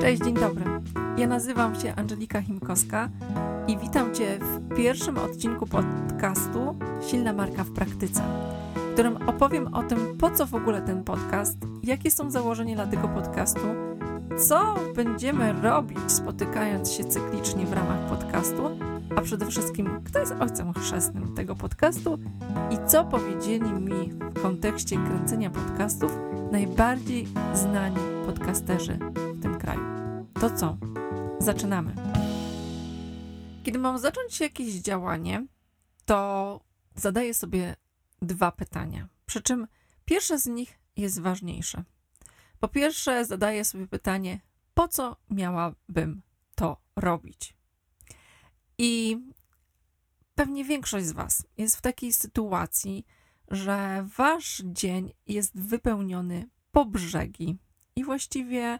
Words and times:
Cześć, 0.00 0.22
dzień 0.24 0.34
dobry. 0.34 0.64
Ja 1.18 1.26
nazywam 1.26 1.74
się 1.80 1.94
Angelika 1.94 2.42
Chimkowska 2.42 3.08
i 3.68 3.78
witam 3.78 4.14
Cię 4.14 4.38
w 4.38 4.76
pierwszym 4.76 5.18
odcinku 5.18 5.66
podcastu 5.66 6.76
Silna 7.10 7.32
Marka 7.32 7.64
w 7.64 7.70
Praktyce, 7.70 8.22
w 8.74 8.92
którym 8.92 9.28
opowiem 9.28 9.74
o 9.74 9.82
tym, 9.82 10.18
po 10.18 10.30
co 10.30 10.46
w 10.46 10.54
ogóle 10.54 10.82
ten 10.82 11.04
podcast, 11.04 11.58
jakie 11.82 12.10
są 12.10 12.30
założenia 12.30 12.74
dla 12.74 12.86
tego 12.86 13.08
podcastu, 13.08 13.60
co 14.38 14.74
będziemy 14.96 15.52
robić 15.52 16.12
spotykając 16.12 16.92
się 16.92 17.04
cyklicznie 17.04 17.66
w 17.66 17.72
ramach 17.72 17.98
podcastu, 18.08 18.91
a 19.16 19.22
przede 19.22 19.46
wszystkim 19.46 20.02
kto 20.04 20.18
jest 20.18 20.32
ojcem 20.32 20.72
chrzestnym 20.72 21.34
tego 21.34 21.56
podcastu 21.56 22.18
i 22.70 22.88
co 22.88 23.04
powiedzieli 23.04 23.72
mi 23.72 24.12
w 24.12 24.42
kontekście 24.42 24.96
kręcenia 24.96 25.50
podcastów 25.50 26.12
najbardziej 26.52 27.28
znani 27.54 28.26
podcasterzy 28.26 28.98
w 29.14 29.42
tym 29.42 29.58
kraju. 29.58 29.80
To 30.40 30.50
co? 30.50 30.76
Zaczynamy. 31.38 31.94
Kiedy 33.64 33.78
mam 33.78 33.98
zacząć 33.98 34.40
jakieś 34.40 34.74
działanie, 34.74 35.46
to 36.04 36.60
zadaję 36.94 37.34
sobie 37.34 37.76
dwa 38.22 38.52
pytania. 38.52 39.08
Przy 39.26 39.42
czym 39.42 39.66
pierwsze 40.04 40.38
z 40.38 40.46
nich 40.46 40.78
jest 40.96 41.20
ważniejsze. 41.20 41.84
Po 42.60 42.68
pierwsze, 42.68 43.24
zadaję 43.24 43.64
sobie 43.64 43.86
pytanie, 43.86 44.40
po 44.74 44.88
co 44.88 45.16
miałabym 45.30 46.22
to 46.54 46.76
robić? 46.96 47.61
I 48.78 49.18
pewnie 50.34 50.64
większość 50.64 51.06
z 51.06 51.12
Was 51.12 51.46
jest 51.58 51.76
w 51.76 51.80
takiej 51.80 52.12
sytuacji, 52.12 53.06
że 53.48 54.06
Wasz 54.16 54.62
dzień 54.64 55.12
jest 55.26 55.60
wypełniony 55.60 56.48
po 56.72 56.84
brzegi 56.84 57.58
i 57.96 58.04
właściwie 58.04 58.78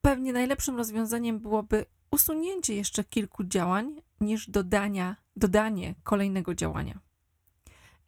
pewnie 0.00 0.32
najlepszym 0.32 0.76
rozwiązaniem 0.76 1.38
byłoby 1.38 1.86
usunięcie 2.10 2.74
jeszcze 2.74 3.04
kilku 3.04 3.44
działań 3.44 4.02
niż 4.20 4.50
dodania, 4.50 5.16
dodanie 5.36 5.94
kolejnego 6.02 6.54
działania. 6.54 7.00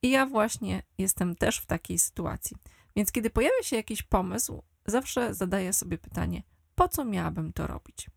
I 0.03 0.11
ja 0.11 0.27
właśnie 0.27 0.83
jestem 0.99 1.37
też 1.37 1.59
w 1.59 1.67
takiej 1.67 1.99
sytuacji. 1.99 2.57
Więc 2.97 3.13
kiedy 3.13 3.31
pojawia 3.31 3.63
się 3.63 3.77
jakiś 3.77 4.03
pomysł, 4.03 4.63
zawsze 4.87 5.35
zadaję 5.35 5.73
sobie 5.73 5.99
pytanie, 5.99 6.43
po 6.75 6.89
co 6.89 7.05
miałabym 7.05 7.53
to 7.53 7.67
robić? 7.67 8.11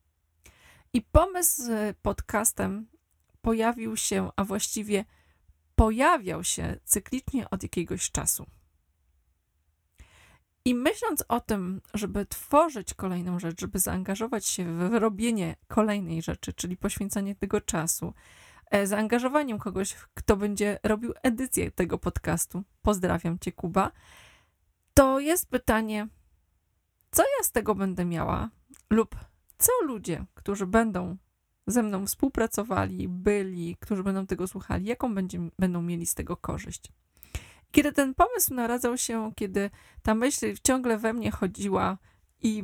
I 0.93 1.01
pomysł 1.01 1.61
z 1.61 1.97
podcastem 2.01 2.87
pojawił 3.41 3.97
się, 3.97 4.29
a 4.35 4.43
właściwie 4.43 5.05
pojawiał 5.75 6.43
się 6.43 6.79
cyklicznie 6.83 7.49
od 7.49 7.63
jakiegoś 7.63 8.11
czasu. 8.11 8.45
I 10.65 10.75
myśląc 10.75 11.23
o 11.27 11.39
tym, 11.39 11.81
żeby 11.93 12.25
tworzyć 12.25 12.93
kolejną 12.93 13.39
rzecz, 13.39 13.61
żeby 13.61 13.79
zaangażować 13.79 14.45
się 14.45 14.73
w 14.73 14.93
robienie 14.93 15.55
kolejnej 15.67 16.21
rzeczy, 16.21 16.53
czyli 16.53 16.77
poświęcanie 16.77 17.35
tego 17.35 17.61
czasu, 17.61 18.13
e, 18.71 18.87
zaangażowaniem 18.87 19.59
kogoś, 19.59 19.95
kto 20.13 20.37
będzie 20.37 20.79
robił 20.83 21.13
edycję 21.23 21.71
tego 21.71 21.97
podcastu, 21.97 22.63
pozdrawiam 22.81 23.39
cię, 23.39 23.51
Kuba, 23.51 23.91
to 24.93 25.19
jest 25.19 25.49
pytanie, 25.49 26.07
co 27.11 27.23
ja 27.23 27.43
z 27.43 27.51
tego 27.51 27.75
będę 27.75 28.05
miała, 28.05 28.49
lub 28.89 29.15
co 29.61 29.71
ludzie, 29.85 30.25
którzy 30.33 30.67
będą 30.67 31.17
ze 31.67 31.83
mną 31.83 32.05
współpracowali, 32.05 33.07
byli, 33.09 33.77
którzy 33.79 34.03
będą 34.03 34.27
tego 34.27 34.47
słuchali, 34.47 34.85
jaką 34.85 35.15
będzie, 35.15 35.39
będą 35.59 35.81
mieli 35.81 36.05
z 36.05 36.15
tego 36.15 36.37
korzyść. 36.37 36.91
Kiedy 37.71 37.91
ten 37.91 38.13
pomysł 38.13 38.53
naradzał 38.53 38.97
się, 38.97 39.31
kiedy 39.35 39.69
ta 40.01 40.15
myśl 40.15 40.55
ciągle 40.63 40.97
we 40.97 41.13
mnie 41.13 41.31
chodziła 41.31 41.97
i 42.41 42.63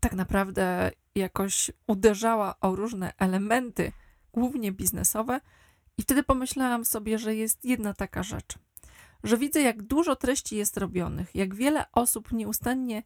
tak 0.00 0.12
naprawdę 0.12 0.90
jakoś 1.14 1.70
uderzała 1.86 2.54
o 2.60 2.76
różne 2.76 3.12
elementy, 3.18 3.92
głównie 4.32 4.72
biznesowe, 4.72 5.40
i 5.98 6.02
wtedy 6.02 6.22
pomyślałam 6.22 6.84
sobie, 6.84 7.18
że 7.18 7.34
jest 7.34 7.64
jedna 7.64 7.94
taka 7.94 8.22
rzecz, 8.22 8.58
że 9.24 9.36
widzę, 9.36 9.60
jak 9.60 9.82
dużo 9.82 10.16
treści 10.16 10.56
jest 10.56 10.76
robionych, 10.76 11.34
jak 11.34 11.54
wiele 11.54 11.84
osób 11.92 12.32
nieustannie 12.32 13.02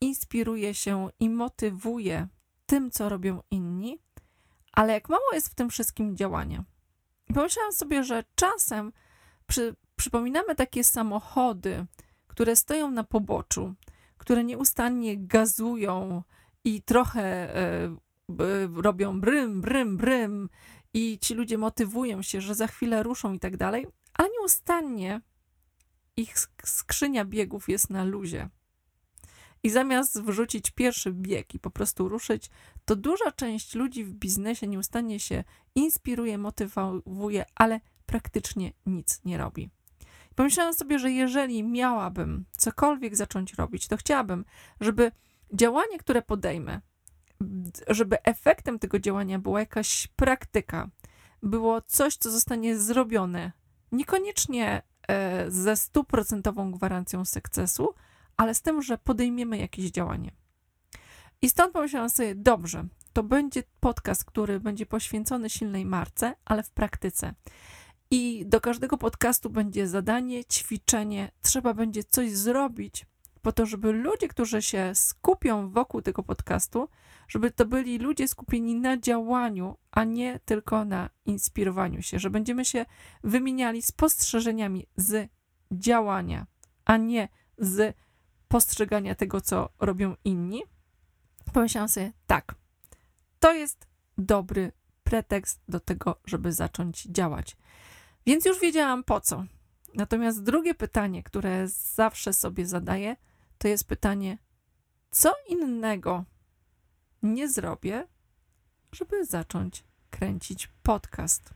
inspiruje 0.00 0.74
się 0.74 1.08
i 1.20 1.30
motywuje 1.30 2.28
tym, 2.66 2.90
co 2.90 3.08
robią 3.08 3.42
inni, 3.50 3.98
ale 4.72 4.92
jak 4.92 5.08
mało 5.08 5.32
jest 5.32 5.48
w 5.48 5.54
tym 5.54 5.70
wszystkim 5.70 6.16
działania. 6.16 6.64
Pomyślałam 7.34 7.72
sobie, 7.72 8.04
że 8.04 8.24
czasem 8.34 8.92
przy, 9.46 9.76
przypominamy 9.96 10.54
takie 10.54 10.84
samochody, 10.84 11.86
które 12.26 12.56
stoją 12.56 12.90
na 12.90 13.04
poboczu, 13.04 13.74
które 14.18 14.44
nieustannie 14.44 15.18
gazują 15.18 16.22
i 16.64 16.82
trochę 16.82 17.56
e, 17.56 17.96
robią 18.74 19.20
brym, 19.20 19.60
brym, 19.60 19.96
brym 19.96 20.48
i 20.94 21.18
ci 21.18 21.34
ludzie 21.34 21.58
motywują 21.58 22.22
się, 22.22 22.40
że 22.40 22.54
za 22.54 22.66
chwilę 22.66 23.02
ruszą 23.02 23.32
i 23.32 23.38
tak 23.38 23.56
dalej, 23.56 23.86
ale 24.14 24.28
nieustannie 24.40 25.20
ich 26.16 26.38
skrzynia 26.64 27.24
biegów 27.24 27.68
jest 27.68 27.90
na 27.90 28.04
luzie. 28.04 28.48
I 29.62 29.70
zamiast 29.70 30.22
wrzucić 30.22 30.70
pierwszy 30.70 31.12
bieg 31.12 31.54
i 31.54 31.58
po 31.58 31.70
prostu 31.70 32.08
ruszyć, 32.08 32.50
to 32.84 32.96
duża 32.96 33.32
część 33.32 33.74
ludzi 33.74 34.04
w 34.04 34.12
biznesie 34.12 34.66
nieustannie 34.66 35.20
się 35.20 35.44
inspiruje, 35.74 36.38
motywuje, 36.38 37.44
ale 37.54 37.80
praktycznie 38.06 38.72
nic 38.86 39.20
nie 39.24 39.38
robi. 39.38 39.70
Pomyślałam 40.34 40.74
sobie, 40.74 40.98
że 40.98 41.10
jeżeli 41.10 41.62
miałabym 41.62 42.44
cokolwiek 42.56 43.16
zacząć 43.16 43.54
robić, 43.54 43.88
to 43.88 43.96
chciałabym, 43.96 44.44
żeby 44.80 45.12
działanie, 45.52 45.98
które 45.98 46.22
podejmę, 46.22 46.80
żeby 47.88 48.22
efektem 48.22 48.78
tego 48.78 48.98
działania 48.98 49.38
była 49.38 49.60
jakaś 49.60 50.06
praktyka, 50.06 50.88
było 51.42 51.80
coś, 51.80 52.16
co 52.16 52.30
zostanie 52.30 52.78
zrobione, 52.78 53.52
niekoniecznie 53.92 54.82
e, 55.08 55.50
ze 55.50 55.76
stuprocentową 55.76 56.70
gwarancją 56.70 57.24
sukcesu, 57.24 57.94
ale 58.36 58.54
z 58.54 58.62
tym, 58.62 58.82
że 58.82 58.98
podejmiemy 58.98 59.58
jakieś 59.58 59.90
działanie. 59.90 60.32
I 61.42 61.48
stąd 61.48 61.72
pomyślałam 61.72 62.10
sobie, 62.10 62.34
dobrze, 62.34 62.84
to 63.12 63.22
będzie 63.22 63.62
podcast, 63.80 64.24
który 64.24 64.60
będzie 64.60 64.86
poświęcony 64.86 65.50
silnej 65.50 65.84
marce, 65.84 66.34
ale 66.44 66.62
w 66.62 66.70
praktyce. 66.70 67.34
I 68.10 68.46
do 68.46 68.60
każdego 68.60 68.98
podcastu 68.98 69.50
będzie 69.50 69.88
zadanie, 69.88 70.44
ćwiczenie, 70.44 71.30
trzeba 71.42 71.74
będzie 71.74 72.04
coś 72.04 72.30
zrobić, 72.30 73.06
po 73.46 73.52
to, 73.52 73.66
żeby 73.66 73.92
ludzie, 73.92 74.28
którzy 74.28 74.62
się 74.62 74.90
skupią 74.94 75.70
wokół 75.70 76.02
tego 76.02 76.22
podcastu, 76.22 76.88
żeby 77.28 77.50
to 77.50 77.66
byli 77.66 77.98
ludzie 77.98 78.28
skupieni 78.28 78.74
na 78.74 78.96
działaniu, 78.96 79.76
a 79.90 80.04
nie 80.04 80.40
tylko 80.44 80.84
na 80.84 81.10
inspirowaniu 81.26 82.02
się, 82.02 82.18
że 82.18 82.30
będziemy 82.30 82.64
się 82.64 82.86
wymieniali 83.24 83.82
spostrzeżeniami 83.82 84.86
z 84.96 85.30
działania, 85.72 86.46
a 86.84 86.96
nie 86.96 87.28
z 87.58 87.96
postrzegania 88.48 89.14
tego, 89.14 89.40
co 89.40 89.68
robią 89.78 90.16
inni. 90.24 90.62
Pomyślałam 91.52 91.88
sobie, 91.88 92.12
tak, 92.26 92.54
to 93.40 93.52
jest 93.52 93.86
dobry 94.18 94.72
pretekst 95.04 95.60
do 95.68 95.80
tego, 95.80 96.20
żeby 96.24 96.52
zacząć 96.52 97.02
działać. 97.02 97.56
Więc 98.26 98.44
już 98.44 98.60
wiedziałam 98.60 99.04
po 99.04 99.20
co. 99.20 99.44
Natomiast 99.94 100.42
drugie 100.42 100.74
pytanie, 100.74 101.22
które 101.22 101.68
zawsze 101.68 102.32
sobie 102.32 102.66
zadaję, 102.66 103.16
to 103.58 103.68
jest 103.68 103.84
pytanie, 103.84 104.38
co 105.10 105.32
innego 105.48 106.24
nie 107.22 107.48
zrobię, 107.48 108.06
żeby 108.92 109.24
zacząć 109.24 109.84
kręcić 110.10 110.68
podcast. 110.82 111.54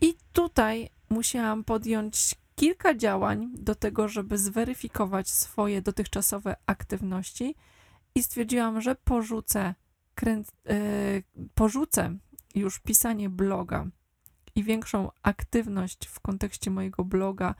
I 0.00 0.14
tutaj 0.32 0.90
musiałam 1.08 1.64
podjąć 1.64 2.34
kilka 2.56 2.94
działań 2.94 3.50
do 3.54 3.74
tego, 3.74 4.08
żeby 4.08 4.38
zweryfikować 4.38 5.30
swoje 5.30 5.82
dotychczasowe 5.82 6.56
aktywności 6.66 7.54
i 8.14 8.22
stwierdziłam, 8.22 8.80
że 8.80 8.94
porzucę, 8.94 9.74
kręc, 10.14 10.52
yy, 10.64 11.22
porzucę 11.54 12.16
już 12.54 12.78
pisanie 12.78 13.30
bloga 13.30 13.86
i 14.54 14.64
większą 14.64 15.10
aktywność 15.22 16.06
w 16.06 16.20
kontekście 16.20 16.70
mojego 16.70 17.04
bloga, 17.04 17.54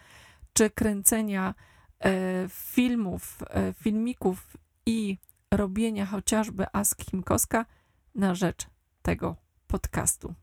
czy 0.52 0.70
kręcenia 0.70 1.54
e, 2.00 2.46
filmów, 2.48 3.38
e, 3.50 3.72
filmików 3.72 4.56
i 4.86 5.18
robienia 5.50 6.06
chociażby 6.06 6.66
Ask 6.72 7.02
Himkoska 7.10 7.66
na 8.14 8.34
rzecz 8.34 8.66
tego 9.02 9.36
podcastu. 9.66 10.34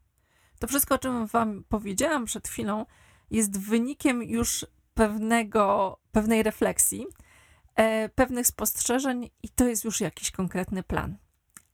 To 0.60 0.68
wszystko, 0.68 0.96
o 0.96 0.98
czym 0.98 1.28
Wam 1.28 1.64
powiedziałam 1.70 2.26
przed 2.26 2.48
chwilą, 2.48 2.86
jest 3.32 3.60
wynikiem 3.60 4.24
już 4.24 4.66
pewnego, 4.94 5.98
pewnej 6.12 6.44
refleksji, 6.44 7.08
e, 7.76 8.10
pewnych 8.10 8.48
spostrzeżeń, 8.48 9.30
i 9.44 9.50
to 9.50 9.68
jest 9.68 9.84
już 9.84 10.02
jakiś 10.02 10.32
konkretny 10.32 10.84
plan. 10.84 11.18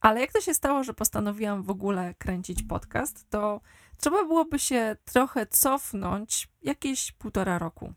Ale 0.00 0.20
jak 0.20 0.32
to 0.32 0.40
się 0.40 0.54
stało, 0.54 0.84
że 0.84 0.94
postanowiłam 0.94 1.62
w 1.62 1.70
ogóle 1.70 2.14
kręcić 2.14 2.62
podcast, 2.62 3.30
to 3.30 3.60
trzeba 3.98 4.24
byłoby 4.24 4.58
się 4.58 4.96
trochę 5.04 5.46
cofnąć 5.46 6.48
jakieś 6.62 7.12
półtora 7.12 7.58
roku. 7.58 7.92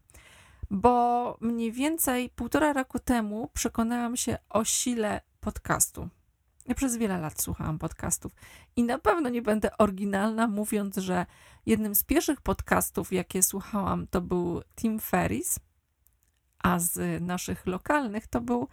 Bo 0.69 1.38
mniej 1.41 1.71
więcej 1.71 2.29
półtora 2.29 2.73
roku 2.73 3.00
temu 3.00 3.50
przekonałam 3.53 4.17
się 4.17 4.38
o 4.50 4.65
sile 4.65 5.21
podcastu. 5.39 6.09
Ja 6.69 6.75
przez 6.75 6.98
wiele 6.98 7.18
lat 7.18 7.42
słuchałam 7.42 7.80
podcastów 7.80 8.31
i 8.75 8.83
na 8.83 9.00
pewno 9.00 9.30
nie 9.30 9.42
będę 9.42 9.77
oryginalna, 9.77 10.48
mówiąc, 10.48 10.98
że 10.98 11.25
jednym 11.66 11.95
z 11.95 12.04
pierwszych 12.04 12.42
podcastów, 12.42 13.13
jakie 13.13 13.44
słuchałam, 13.44 14.07
to 14.07 14.21
był 14.21 14.62
Tim 14.75 15.00
Ferris, 15.00 15.60
a 16.63 16.80
z 16.80 17.24
naszych 17.24 17.66
lokalnych 17.66 18.27
to 18.27 18.42
był 18.42 18.68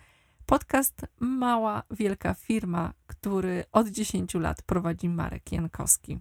podcast 0.46 1.06
Mała 1.20 1.82
Wielka 1.90 2.34
Firma, 2.34 2.92
który 3.06 3.64
od 3.72 3.88
10 3.88 4.34
lat 4.34 4.62
prowadzi 4.62 5.08
Marek 5.08 5.52
Jankowski. 5.52 6.18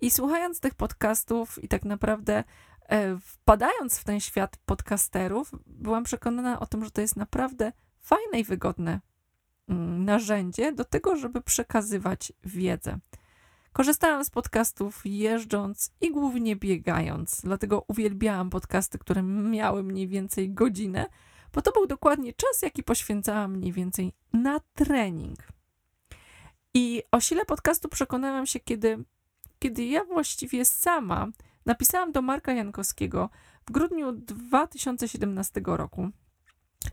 I 0.00 0.10
słuchając 0.10 0.60
tych 0.60 0.74
podcastów 0.74 1.64
i 1.64 1.68
tak 1.68 1.84
naprawdę 1.84 2.44
e, 2.88 3.18
wpadając 3.18 3.98
w 3.98 4.04
ten 4.04 4.20
świat 4.20 4.56
podcasterów, 4.56 5.52
byłam 5.66 6.04
przekonana 6.04 6.60
o 6.60 6.66
tym, 6.66 6.84
że 6.84 6.90
to 6.90 7.00
jest 7.00 7.16
naprawdę 7.16 7.72
fajne 8.00 8.40
i 8.40 8.44
wygodne 8.44 9.00
narzędzie 9.98 10.72
do 10.72 10.84
tego, 10.84 11.16
żeby 11.16 11.42
przekazywać 11.42 12.32
wiedzę. 12.44 12.98
Korzystałam 13.72 14.24
z 14.24 14.30
podcastów 14.30 15.00
jeżdżąc 15.04 15.92
i 16.00 16.10
głównie 16.10 16.56
biegając, 16.56 17.40
dlatego 17.40 17.84
uwielbiałam 17.88 18.50
podcasty, 18.50 18.98
które 18.98 19.22
miały 19.22 19.82
mniej 19.82 20.08
więcej 20.08 20.50
godzinę, 20.50 21.06
bo 21.52 21.62
to 21.62 21.72
był 21.72 21.86
dokładnie 21.86 22.32
czas, 22.32 22.62
jaki 22.62 22.82
poświęcałam 22.82 23.52
mniej 23.56 23.72
więcej 23.72 24.12
na 24.32 24.60
trening. 24.74 25.38
I 26.74 27.02
o 27.12 27.20
sile 27.20 27.44
podcastu 27.44 27.88
przekonałam 27.88 28.46
się, 28.46 28.60
kiedy, 28.60 29.04
kiedy 29.58 29.84
ja 29.84 30.04
właściwie 30.04 30.64
sama 30.64 31.28
napisałam 31.66 32.12
do 32.12 32.22
Marka 32.22 32.52
Jankowskiego 32.52 33.30
w 33.66 33.72
grudniu 33.72 34.12
2017 34.12 35.60
roku, 35.64 36.08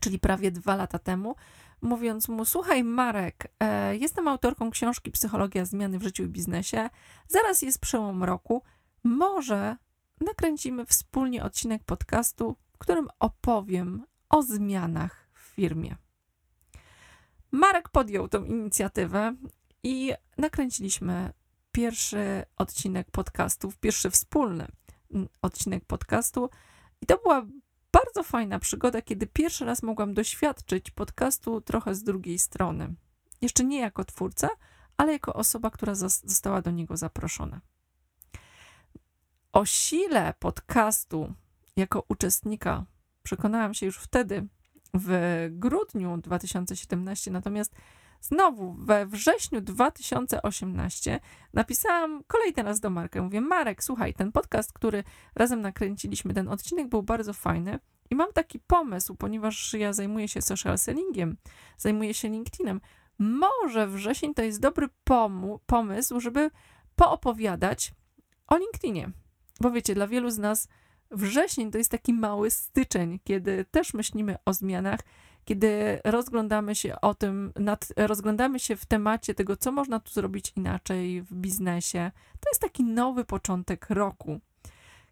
czyli 0.00 0.18
prawie 0.18 0.50
dwa 0.50 0.76
lata 0.76 0.98
temu, 0.98 1.34
mówiąc 1.82 2.28
mu: 2.28 2.44
Słuchaj, 2.44 2.84
Marek, 2.84 3.52
e, 3.60 3.96
jestem 3.96 4.28
autorką 4.28 4.70
książki 4.70 5.10
Psychologia 5.10 5.64
zmiany 5.64 5.98
w 5.98 6.02
życiu 6.02 6.24
i 6.24 6.28
biznesie. 6.28 6.90
Zaraz 7.28 7.62
jest 7.62 7.80
przełom 7.80 8.24
roku. 8.24 8.62
Może 9.04 9.76
nakręcimy 10.20 10.86
wspólnie 10.86 11.44
odcinek 11.44 11.84
podcastu, 11.84 12.56
w 12.72 12.78
którym 12.78 13.08
opowiem 13.20 14.04
o 14.28 14.42
zmianach 14.42 15.28
w 15.32 15.38
firmie. 15.38 15.96
Marek 17.50 17.88
podjął 17.88 18.28
tą 18.28 18.44
inicjatywę 18.44 19.34
i 19.82 20.12
nakręciliśmy 20.38 21.32
pierwszy 21.72 22.44
odcinek 22.56 23.10
podcastu, 23.10 23.72
pierwszy 23.80 24.10
wspólny 24.10 24.66
odcinek 25.42 25.84
podcastu. 25.84 26.50
I 27.00 27.06
to 27.06 27.18
była 27.18 27.46
bardzo 27.96 28.22
fajna 28.22 28.58
przygoda, 28.58 29.02
kiedy 29.02 29.26
pierwszy 29.26 29.64
raz 29.64 29.82
mogłam 29.82 30.14
doświadczyć 30.14 30.90
podcastu 30.90 31.60
trochę 31.60 31.94
z 31.94 32.02
drugiej 32.02 32.38
strony. 32.38 32.94
Jeszcze 33.40 33.64
nie 33.64 33.80
jako 33.80 34.04
twórca, 34.04 34.48
ale 34.96 35.12
jako 35.12 35.34
osoba, 35.34 35.70
która 35.70 35.94
została 35.94 36.62
do 36.62 36.70
niego 36.70 36.96
zaproszona. 36.96 37.60
O 39.52 39.64
sile 39.64 40.34
podcastu 40.38 41.34
jako 41.76 42.04
uczestnika 42.08 42.84
przekonałam 43.22 43.74
się 43.74 43.86
już 43.86 43.98
wtedy, 43.98 44.46
w 44.94 45.46
grudniu 45.50 46.18
2017, 46.18 47.30
natomiast 47.30 47.74
znowu 48.20 48.72
we 48.72 49.06
wrześniu 49.06 49.60
2018 49.60 51.20
napisałam 51.54 52.22
kolejny 52.26 52.62
raz 52.62 52.80
do 52.80 52.90
Marka. 52.90 53.22
Mówię, 53.22 53.40
Marek, 53.40 53.84
słuchaj, 53.84 54.14
ten 54.14 54.32
podcast, 54.32 54.72
który 54.72 55.04
razem 55.34 55.60
nakręciliśmy, 55.60 56.34
ten 56.34 56.48
odcinek 56.48 56.88
był 56.88 57.02
bardzo 57.02 57.32
fajny 57.32 57.78
i 58.10 58.14
mam 58.14 58.32
taki 58.32 58.58
pomysł, 58.58 59.14
ponieważ 59.14 59.74
ja 59.74 59.92
zajmuję 59.92 60.28
się 60.28 60.42
social 60.42 60.78
sellingiem, 60.78 61.36
zajmuję 61.78 62.14
się 62.14 62.28
LinkedInem. 62.28 62.80
Może 63.18 63.86
wrzesień 63.86 64.34
to 64.34 64.42
jest 64.42 64.60
dobry 64.60 64.88
pomysł, 65.66 66.20
żeby 66.20 66.50
poopowiadać 66.96 67.92
o 68.46 68.56
LinkedInie. 68.56 69.10
Bo 69.60 69.70
wiecie, 69.70 69.94
dla 69.94 70.06
wielu 70.06 70.30
z 70.30 70.38
nas 70.38 70.68
wrzesień 71.10 71.70
to 71.70 71.78
jest 71.78 71.90
taki 71.90 72.12
mały 72.12 72.50
styczeń, 72.50 73.20
kiedy 73.24 73.64
też 73.64 73.94
myślimy 73.94 74.36
o 74.44 74.52
zmianach, 74.52 75.00
kiedy 75.46 76.00
rozglądamy 76.04 76.74
się 76.74 77.00
o 77.00 77.14
tym, 77.14 77.52
nad, 77.56 77.92
rozglądamy 77.96 78.60
się 78.60 78.76
w 78.76 78.86
temacie 78.86 79.34
tego, 79.34 79.56
co 79.56 79.72
można 79.72 80.00
tu 80.00 80.12
zrobić 80.12 80.52
inaczej 80.56 81.22
w 81.22 81.34
biznesie. 81.34 82.10
To 82.40 82.50
jest 82.50 82.60
taki 82.60 82.84
nowy 82.84 83.24
początek 83.24 83.90
roku. 83.90 84.40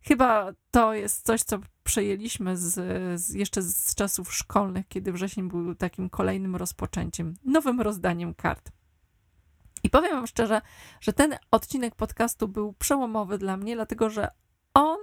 Chyba 0.02 0.52
to 0.70 0.94
jest 0.94 1.26
coś, 1.26 1.42
co 1.42 1.58
przejęliśmy 1.84 2.56
z, 2.56 2.72
z, 3.20 3.34
jeszcze 3.34 3.62
z 3.62 3.94
czasów 3.94 4.34
szkolnych, 4.34 4.88
kiedy 4.88 5.12
wrzesień 5.12 5.48
był 5.48 5.75
takim 5.75 6.10
kolejnym 6.10 6.56
rozpoczęciem, 6.56 7.34
nowym 7.44 7.80
rozdaniem 7.80 8.34
kart. 8.34 8.70
I 9.82 9.90
powiem 9.90 10.12
Wam 10.12 10.26
szczerze, 10.26 10.60
że 11.00 11.12
ten 11.12 11.37
odcinek 11.50 11.94
podcastu 11.94 12.48
był 12.48 12.72
przełomowy 12.72 13.38
dla 13.38 13.56
mnie, 13.56 13.75
dlatego 13.75 14.10
że 14.10 14.28
on 14.75 14.98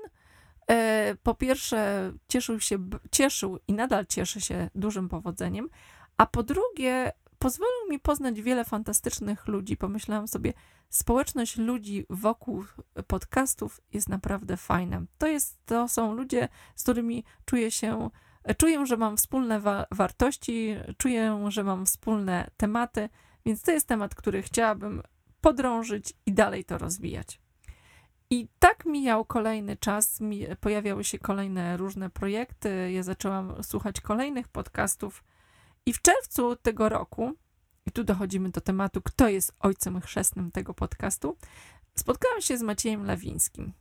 po 1.24 1.36
pierwsze 1.36 2.12
cieszył 2.28 2.60
się, 2.60 2.78
cieszył 3.12 3.60
i 3.68 3.74
nadal 3.74 4.06
cieszy 4.06 4.42
się 4.42 4.70
dużym 4.76 5.10
powodzeniem, 5.10 5.70
a 6.18 6.26
po 6.26 6.44
drugie 6.44 7.12
pozwolił 7.40 7.90
mi 7.90 8.00
poznać 8.00 8.42
wiele 8.42 8.66
fantastycznych 8.66 9.48
ludzi. 9.48 9.78
Pomyślałam 9.78 10.28
sobie, 10.28 10.54
społeczność 10.90 11.58
ludzi 11.58 12.06
wokół 12.10 12.64
podcastów 13.08 13.82
jest 13.94 14.10
naprawdę 14.10 14.58
fajna. 14.58 15.02
To, 15.18 15.28
jest, 15.28 15.66
to 15.66 15.88
są 15.88 16.14
ludzie, 16.14 16.48
z 16.76 16.84
którymi 16.84 17.24
czuję 17.46 17.72
się, 17.72 18.10
czuję, 18.58 18.86
że 18.86 18.98
mam 18.98 19.18
wspólne 19.18 19.60
wa 19.60 19.86
wartości, 19.92 20.76
czuję, 20.98 21.46
że 21.48 21.64
mam 21.64 21.86
wspólne 21.86 22.50
tematy, 22.58 23.10
więc 23.46 23.62
to 23.62 23.72
jest 23.72 23.88
temat, 23.88 24.16
który 24.16 24.42
chciałabym 24.42 25.02
podrążyć 25.42 26.14
i 26.26 26.34
dalej 26.34 26.66
to 26.66 26.78
rozwijać. 26.78 27.40
I 28.34 28.48
tak 28.60 28.86
mijał 28.86 29.26
kolejny 29.26 29.78
czas, 29.78 30.20
pojawiały 30.60 31.04
się 31.04 31.20
kolejne 31.20 31.78
różne 31.78 32.10
projekty. 32.10 32.92
Ja 32.92 33.04
zaczęłam 33.04 33.64
słuchać 33.64 34.02
kolejnych 34.02 34.48
podcastów. 34.48 35.24
I 35.86 35.94
w 35.94 36.02
czerwcu 36.02 36.56
tego 36.56 36.90
roku, 36.90 37.34
i 37.86 37.92
tu 37.92 38.04
dochodzimy 38.04 38.50
do 38.50 38.62
tematu, 38.62 39.02
kto 39.02 39.28
jest 39.28 39.56
ojcem 39.60 40.02
chrzestnym 40.02 40.52
tego 40.52 40.74
podcastu, 40.74 41.38
spotkałam 41.96 42.42
się 42.42 42.58
z 42.58 42.62
Maciejem 42.62 43.06
Lewińskim. 43.06 43.74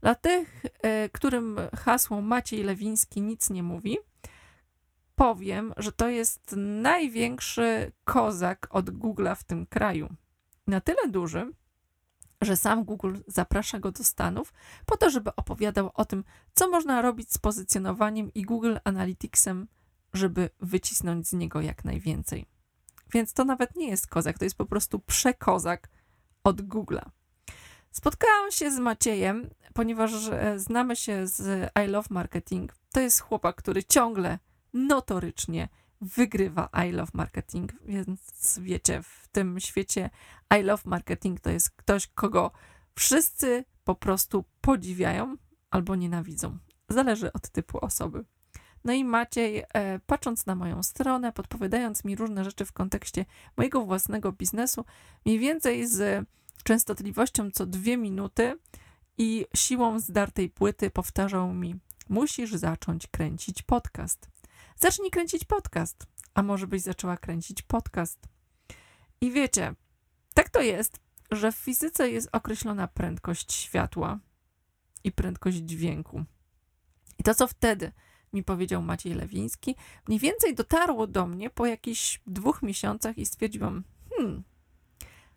Dla 0.00 0.14
tych, 0.14 0.62
e, 0.82 1.08
którym 1.08 1.56
hasło 1.76 2.20
Maciej 2.20 2.62
Lewiński 2.62 3.22
nic 3.22 3.50
nie 3.50 3.62
mówi, 3.62 3.98
powiem, 5.16 5.74
że 5.76 5.92
to 5.92 6.08
jest 6.08 6.54
największy 6.56 7.92
kozak 8.04 8.68
od 8.70 8.90
Google'a 8.90 9.36
w 9.36 9.44
tym 9.44 9.66
kraju. 9.66 10.08
Na 10.66 10.80
tyle 10.80 11.08
duży, 11.08 11.52
że 12.44 12.56
sam 12.56 12.84
Google 12.84 13.16
zaprasza 13.26 13.78
go 13.78 13.92
do 13.92 14.04
Stanów 14.04 14.52
po 14.86 14.96
to, 14.96 15.10
żeby 15.10 15.36
opowiadał 15.36 15.90
o 15.94 16.04
tym, 16.04 16.24
co 16.54 16.68
można 16.68 17.02
robić 17.02 17.32
z 17.32 17.38
pozycjonowaniem 17.38 18.34
i 18.34 18.42
Google 18.42 18.76
Analyticsem, 18.84 19.68
żeby 20.12 20.50
wycisnąć 20.60 21.28
z 21.28 21.32
niego 21.32 21.60
jak 21.60 21.84
najwięcej. 21.84 22.46
Więc 23.12 23.32
to 23.32 23.44
nawet 23.44 23.76
nie 23.76 23.88
jest 23.88 24.06
kozak, 24.06 24.38
to 24.38 24.44
jest 24.44 24.56
po 24.56 24.66
prostu 24.66 24.98
przekozak 24.98 25.88
od 26.44 26.62
Google'a. 26.62 27.10
Spotkałam 27.90 28.50
się 28.50 28.70
z 28.70 28.78
Maciejem, 28.78 29.50
ponieważ 29.74 30.12
e, 30.28 30.58
znamy 30.58 30.96
się 30.96 31.26
z 31.26 31.70
I 31.84 31.88
Love 31.88 32.08
Marketing. 32.10 32.74
To 32.92 33.00
jest 33.00 33.20
chłopak, 33.20 33.56
który 33.56 33.84
ciągle 33.84 34.38
notorycznie 34.72 35.68
wygrywa 36.00 36.68
I 36.88 36.92
Love 36.92 37.10
Marketing, 37.14 37.72
więc 37.84 38.58
wiecie, 38.62 39.02
w 39.02 39.21
tym 39.32 39.60
świecie 39.60 40.10
I 40.58 40.62
Love 40.62 40.82
Marketing 40.86 41.40
to 41.40 41.50
jest 41.50 41.70
ktoś, 41.70 42.06
kogo 42.06 42.50
wszyscy 42.94 43.64
po 43.84 43.94
prostu 43.94 44.44
podziwiają 44.60 45.36
albo 45.70 45.96
nienawidzą. 45.96 46.58
Zależy 46.88 47.32
od 47.32 47.48
typu 47.48 47.84
osoby. 47.84 48.24
No 48.84 48.92
i 48.92 49.04
Maciej, 49.04 49.64
e, 49.74 49.98
patrząc 50.06 50.46
na 50.46 50.54
moją 50.54 50.82
stronę, 50.82 51.32
podpowiadając 51.32 52.04
mi 52.04 52.16
różne 52.16 52.44
rzeczy 52.44 52.64
w 52.64 52.72
kontekście 52.72 53.24
mojego 53.56 53.84
własnego 53.84 54.32
biznesu, 54.32 54.84
mniej 55.26 55.38
więcej 55.38 55.86
z 55.86 56.26
częstotliwością 56.64 57.50
co 57.50 57.66
dwie 57.66 57.96
minuty 57.96 58.58
i 59.18 59.46
siłą 59.54 60.00
zdartej 60.00 60.50
płyty 60.50 60.90
powtarzał 60.90 61.54
mi: 61.54 61.74
Musisz 62.08 62.54
zacząć 62.54 63.06
kręcić 63.06 63.62
podcast. 63.62 64.28
Zacznij 64.76 65.10
kręcić 65.10 65.44
podcast. 65.44 66.06
A 66.34 66.42
może 66.42 66.66
byś 66.66 66.82
zaczęła 66.82 67.16
kręcić 67.16 67.62
podcast? 67.62 68.31
I 69.22 69.30
wiecie, 69.30 69.74
tak 70.34 70.50
to 70.50 70.60
jest, 70.60 71.00
że 71.30 71.52
w 71.52 71.56
fizyce 71.56 72.10
jest 72.10 72.28
określona 72.32 72.88
prędkość 72.88 73.52
światła 73.52 74.18
i 75.04 75.12
prędkość 75.12 75.56
dźwięku. 75.56 76.24
I 77.18 77.22
to, 77.22 77.34
co 77.34 77.46
wtedy 77.46 77.92
mi 78.32 78.44
powiedział 78.44 78.82
Maciej 78.82 79.14
Lewiński, 79.14 79.76
mniej 80.08 80.20
więcej 80.20 80.54
dotarło 80.54 81.06
do 81.06 81.26
mnie 81.26 81.50
po 81.50 81.66
jakichś 81.66 82.20
dwóch 82.26 82.62
miesiącach 82.62 83.18
i 83.18 83.26
stwierdziłam, 83.26 83.84
hmm, 84.16 84.42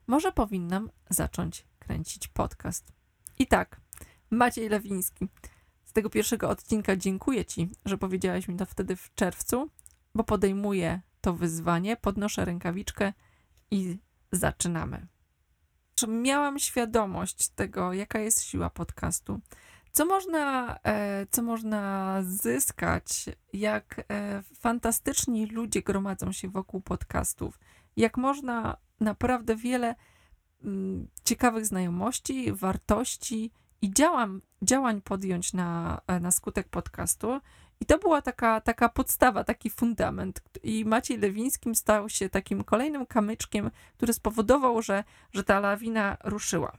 może 0.08 0.32
powinnam 0.32 0.89
zacząć 1.10 1.65
kręcić 1.80 2.27
podcast. 2.27 2.92
I 3.39 3.48
tak, 3.48 3.82
Maciej 4.30 4.70
Lewiński. 4.70 5.27
Z 5.86 5.92
tego 5.94 6.10
pierwszego 6.10 6.50
odcinka 6.50 6.96
dziękuję 6.96 7.46
Ci, 7.46 7.70
że 7.86 7.98
powiedziałaś 7.98 8.48
mi 8.48 8.56
to 8.56 8.65
wtedy 8.65 8.96
w 8.96 9.13
czerwcu, 9.15 9.70
bo 10.15 10.24
podejmuję 10.24 11.01
to 11.22 11.34
wyzwanie, 11.34 11.98
podnoszę 11.98 12.46
rękawiczkę 12.46 13.13
i 13.72 13.98
zaczynamy. 14.31 15.07
Miałam 16.07 16.60
świadomość 16.60 17.50
tego, 17.50 17.93
jaka 17.93 18.19
jest 18.19 18.43
siła 18.43 18.69
podcastu. 18.69 19.39
Co 19.91 20.05
można, 20.05 20.77
e, 20.84 21.27
co 21.31 21.43
można 21.43 22.15
zyskać, 22.24 23.25
jak 23.53 24.05
e, 24.10 24.43
fantastyczni 24.60 25.45
ludzie 25.45 25.81
gromadzą 25.81 26.31
się 26.31 26.50
wokół 26.50 26.81
podcastów, 26.81 27.60
jak 27.98 28.17
można 28.17 28.77
naprawdę 29.00 29.55
wiele 29.55 29.95
mm, 30.63 31.07
ciekawych 31.24 31.65
znajomości, 31.65 32.53
wartości 32.53 33.51
i 33.86 33.94
działań, 33.94 34.42
działań 34.62 35.01
podjąć 35.01 35.54
na, 35.54 36.01
e, 36.08 36.20
na 36.20 36.32
skutek 36.32 36.68
podcastu. 36.68 37.42
I 37.80 37.86
to 37.86 37.98
była 37.98 38.22
taka, 38.22 38.62
taka 38.62 38.89
podstawa, 38.89 39.44
taki 39.44 39.70
fundament. 39.70 40.42
I 40.63 40.86
Maciej 40.86 41.18
Lewińskim 41.18 41.75
stał 41.75 42.10
się 42.10 42.30
takim 42.30 42.63
kolejnym 42.63 43.06
kamyczkiem, 43.06 43.72
który 43.98 44.13
spowodował, 44.13 44.82
że, 44.82 45.04
że 45.34 45.44
ta 45.44 45.60
lawina 45.60 46.18
ruszyła. 46.24 46.77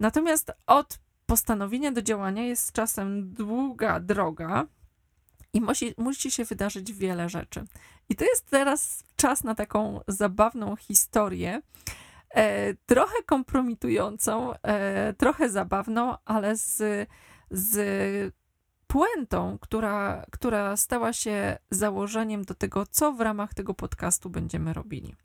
Natomiast 0.00 0.52
od 0.66 0.98
postanowienia 1.26 1.92
do 1.92 2.02
działania 2.02 2.42
jest 2.46 2.72
czasem 2.72 3.32
długa 3.32 4.00
droga 4.00 4.66
i 5.52 5.60
musi, 5.60 5.94
musi 5.98 6.30
się 6.30 6.44
wydarzyć 6.44 6.92
wiele 6.92 7.28
rzeczy. 7.28 7.64
I 8.08 8.16
to 8.16 8.24
jest 8.24 8.50
teraz 8.50 9.04
czas 9.16 9.44
na 9.44 9.54
taką 9.54 10.00
zabawną 10.08 10.76
historię, 10.76 11.62
trochę 12.86 13.22
kompromitującą, 13.26 14.52
e, 14.62 15.12
trochę 15.12 15.48
zabawną, 15.48 16.14
ale 16.24 16.56
z, 16.56 17.08
z 17.50 18.34
puentą, 18.86 19.58
która, 19.60 20.26
która 20.30 20.76
stała 20.76 21.12
się 21.12 21.58
założeniem 21.70 22.44
do 22.44 22.54
tego, 22.54 22.86
co 22.86 23.12
w 23.12 23.20
ramach 23.20 23.54
tego 23.54 23.74
podcastu 23.74 24.30
będziemy 24.30 24.72
robili. 24.72 25.16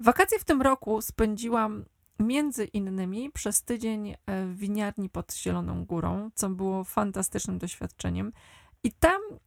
Wakacje 0.00 0.38
w 0.38 0.44
tym 0.44 0.62
roku 0.62 1.02
spędziłam 1.02 1.84
między 2.18 2.64
innymi 2.64 3.30
przez 3.30 3.62
tydzień 3.62 4.10
e, 4.10 4.16
w 4.46 4.56
winiarni 4.56 5.08
pod 5.08 5.34
Zieloną 5.34 5.84
Górą, 5.84 6.30
co 6.34 6.50
było 6.50 6.84
fantastycznym 6.84 7.58
doświadczeniem. 7.58 8.32
I 8.84 8.92
tam, 8.92 9.20
e, 9.30 9.38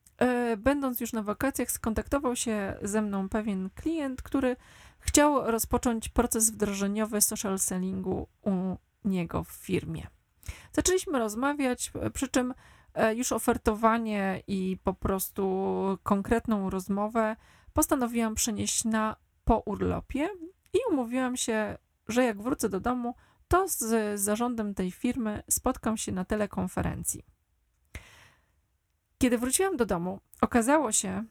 będąc 0.58 1.00
już 1.00 1.14
na 1.14 1.24
wakacjach, 1.24 1.72
skontaktował 1.72 2.36
się 2.36 2.78
ze 2.82 3.02
mną 3.02 3.30
pewien 3.30 3.70
klient, 3.76 4.22
który 4.22 4.56
chciał 5.00 5.52
rozpocząć 5.52 6.10
proces 6.10 6.52
wdrożeniowy 6.52 7.22
social 7.22 7.60
sellingu 7.60 8.28
u 8.42 8.76
niego 9.06 9.44
w 9.44 9.52
firmie. 9.52 10.08
Zaczęliśmy 10.72 11.20
rozmawiać, 11.20 11.92
przy 12.14 12.28
czym 12.28 12.54
e, 12.94 13.16
już 13.16 13.32
ofertowanie 13.32 14.44
i 14.48 14.78
po 14.84 14.94
prostu 14.94 15.68
konkretną 16.04 16.70
rozmowę 16.70 17.36
postanowiłam 17.74 18.36
przenieść 18.36 18.86
na 18.86 19.16
po 19.44 19.60
urlopie 19.60 20.30
i 20.74 20.78
umówiłam 20.92 21.38
się 21.38 21.78
że 22.08 22.24
jak 22.24 22.42
wrócę 22.42 22.70
do 22.70 22.80
domu, 22.80 23.16
to 23.48 23.68
z 23.68 24.20
zarządem 24.20 24.74
tej 24.74 24.92
firmy 24.92 25.44
spotkam 25.50 25.98
się 25.98 26.12
na 26.12 26.26
telekonferencji. 26.26 27.35
Kiedy 29.18 29.38
wróciłam 29.38 29.78
do 29.78 29.86
domu, 29.86 30.20
okazało 30.42 30.92
się, 30.92 31.26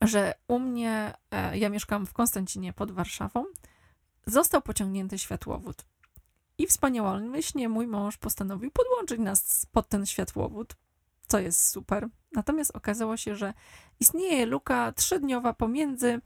że 0.00 0.34
u 0.48 0.58
mnie, 0.58 1.14
e, 1.30 1.58
ja 1.58 1.68
mieszkam 1.68 2.06
w 2.06 2.12
Konstancinie 2.12 2.72
pod 2.72 2.92
Warszawą, 2.92 3.44
został 4.26 4.62
pociągnięty 4.62 5.18
światłowód. 5.18 5.84
I 6.58 6.66
wspaniałomyślnie 6.66 7.68
mój 7.68 7.86
mąż 7.86 8.16
postanowił 8.16 8.70
podłączyć 8.70 9.18
nas 9.18 9.66
pod 9.72 9.88
ten 9.88 10.06
światłowód, 10.06 10.76
co 11.26 11.38
jest 11.38 11.68
super. 11.68 12.08
Natomiast 12.32 12.76
okazało 12.76 13.16
się, 13.16 13.36
że 13.36 13.54
istnieje 14.00 14.46
luka 14.46 14.92
trzydniowa 14.92 15.54
pomiędzy 15.54 16.20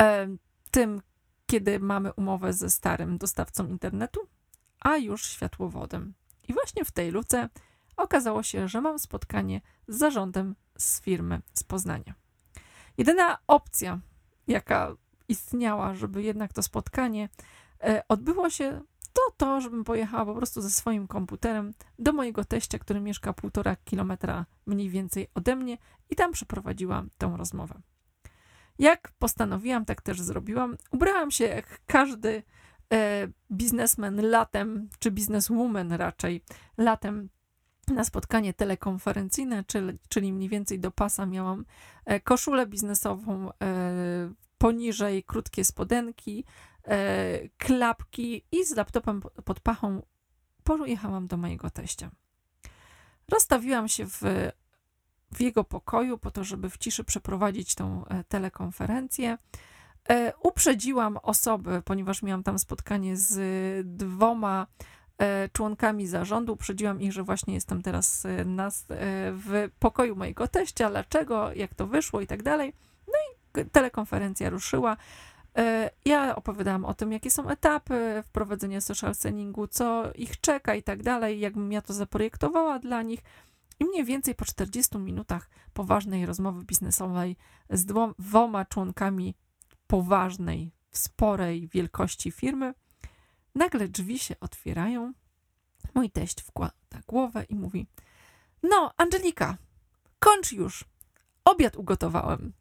e, 0.00 0.28
tym, 0.70 1.02
kiedy 1.46 1.80
mamy 1.80 2.12
umowę 2.12 2.52
ze 2.52 2.70
starym 2.70 3.18
dostawcą 3.18 3.66
internetu, 3.68 4.20
a 4.80 4.96
już 4.96 5.26
światłowodem. 5.26 6.14
I 6.48 6.52
właśnie 6.52 6.84
w 6.84 6.90
tej 6.90 7.10
luce 7.10 7.48
okazało 7.96 8.42
się, 8.42 8.68
że 8.68 8.80
mam 8.80 8.98
spotkanie 8.98 9.60
z 9.88 9.98
zarządem 9.98 10.54
z 10.78 11.00
firmy 11.00 11.40
z 11.52 11.62
Poznania. 11.64 12.14
Jedyna 12.98 13.38
opcja, 13.46 14.00
jaka 14.46 14.96
istniała, 15.28 15.94
żeby 15.94 16.22
jednak 16.22 16.52
to 16.52 16.62
spotkanie 16.62 17.28
e, 17.82 18.02
odbyło 18.08 18.50
się, 18.50 18.80
to 19.12 19.22
to, 19.36 19.60
żebym 19.60 19.84
pojechała 19.84 20.24
po 20.24 20.34
prostu 20.34 20.62
ze 20.62 20.70
swoim 20.70 21.06
komputerem 21.06 21.74
do 21.98 22.12
mojego 22.12 22.44
teścia, 22.44 22.78
który 22.78 23.00
mieszka 23.00 23.32
półtora 23.32 23.76
kilometra 23.76 24.46
mniej 24.66 24.90
więcej 24.90 25.28
ode 25.34 25.56
mnie 25.56 25.78
i 26.10 26.16
tam 26.16 26.32
przeprowadziłam 26.32 27.10
tę 27.18 27.34
rozmowę. 27.36 27.80
Jak 28.78 29.12
postanowiłam, 29.18 29.84
tak 29.84 30.02
też 30.02 30.20
zrobiłam. 30.20 30.76
Ubrałam 30.90 31.30
się 31.30 31.44
jak 31.44 31.80
każdy 31.86 32.42
e, 32.92 33.28
biznesmen 33.52 34.30
latem, 34.30 34.88
czy 34.98 35.10
bizneswoman 35.10 35.92
raczej, 35.92 36.44
latem 36.78 37.28
na 37.90 38.04
spotkanie 38.04 38.54
telekonferencyjne, 38.54 39.64
czyli, 39.64 39.98
czyli 40.08 40.32
mniej 40.32 40.48
więcej 40.48 40.80
do 40.80 40.90
pasa 40.90 41.26
miałam 41.26 41.64
e, 42.04 42.20
koszulę 42.20 42.66
biznesową, 42.66 43.50
e, 43.50 43.54
poniżej 44.58 45.24
krótkie 45.24 45.64
spodenki, 45.64 46.44
e, 46.84 47.48
klapki 47.48 48.44
i 48.52 48.64
z 48.64 48.76
laptopem 48.76 49.20
pod 49.44 49.60
pachą 49.60 50.02
pojechałam 50.64 51.26
do 51.26 51.36
mojego 51.36 51.70
teścia. 51.70 52.10
Rozstawiłam 53.28 53.88
się 53.88 54.06
w 54.06 54.20
w 55.32 55.40
jego 55.40 55.64
pokoju, 55.64 56.18
po 56.18 56.30
to, 56.30 56.44
żeby 56.44 56.70
w 56.70 56.78
ciszy 56.78 57.04
przeprowadzić 57.04 57.74
tą 57.74 58.04
telekonferencję. 58.28 59.38
Uprzedziłam 60.42 61.16
osoby, 61.16 61.82
ponieważ 61.84 62.22
miałam 62.22 62.42
tam 62.42 62.58
spotkanie 62.58 63.16
z 63.16 63.36
dwoma 63.96 64.66
członkami 65.52 66.06
zarządu. 66.06 66.52
Uprzedziłam 66.52 67.00
ich, 67.00 67.12
że 67.12 67.22
właśnie 67.22 67.54
jestem 67.54 67.82
teraz 67.82 68.26
nas 68.44 68.86
w 69.32 69.68
pokoju 69.78 70.16
mojego 70.16 70.48
teścia, 70.48 70.90
dlaczego, 70.90 71.52
jak 71.52 71.74
to 71.74 71.86
wyszło 71.86 72.20
i 72.20 72.26
tak 72.26 72.42
dalej. 72.42 72.72
No 73.06 73.14
i 73.62 73.66
telekonferencja 73.66 74.50
ruszyła. 74.50 74.96
Ja 76.04 76.36
opowiadałam 76.36 76.84
o 76.84 76.94
tym, 76.94 77.12
jakie 77.12 77.30
są 77.30 77.48
etapy 77.48 78.22
wprowadzenia 78.26 78.80
social 78.80 79.14
sellingu, 79.14 79.66
co 79.66 80.12
ich 80.14 80.40
czeka 80.40 80.74
i 80.74 80.82
tak 80.82 81.02
dalej, 81.02 81.40
jakbym 81.40 81.72
ja 81.72 81.82
to 81.82 81.92
zaprojektowała 81.92 82.78
dla 82.78 83.02
nich. 83.02 83.20
I 83.80 83.84
mniej 83.84 84.04
więcej 84.04 84.34
po 84.34 84.44
40 84.44 84.98
minutach 84.98 85.50
poważnej 85.72 86.26
rozmowy 86.26 86.64
biznesowej 86.64 87.36
z 87.70 87.86
dwoma 88.18 88.64
członkami 88.64 89.34
poważnej, 89.86 90.72
sporej 90.90 91.68
wielkości 91.68 92.30
firmy, 92.30 92.74
nagle 93.54 93.88
drzwi 93.88 94.18
się 94.18 94.34
otwierają. 94.40 95.12
Mój 95.94 96.10
teść 96.10 96.42
wkłada 96.42 97.00
głowę 97.06 97.44
i 97.48 97.54
mówi: 97.54 97.86
No, 98.62 98.92
Angelika, 98.96 99.56
kończ 100.18 100.52
już. 100.52 100.84
Obiad 101.44 101.76
ugotowałem. 101.76 102.52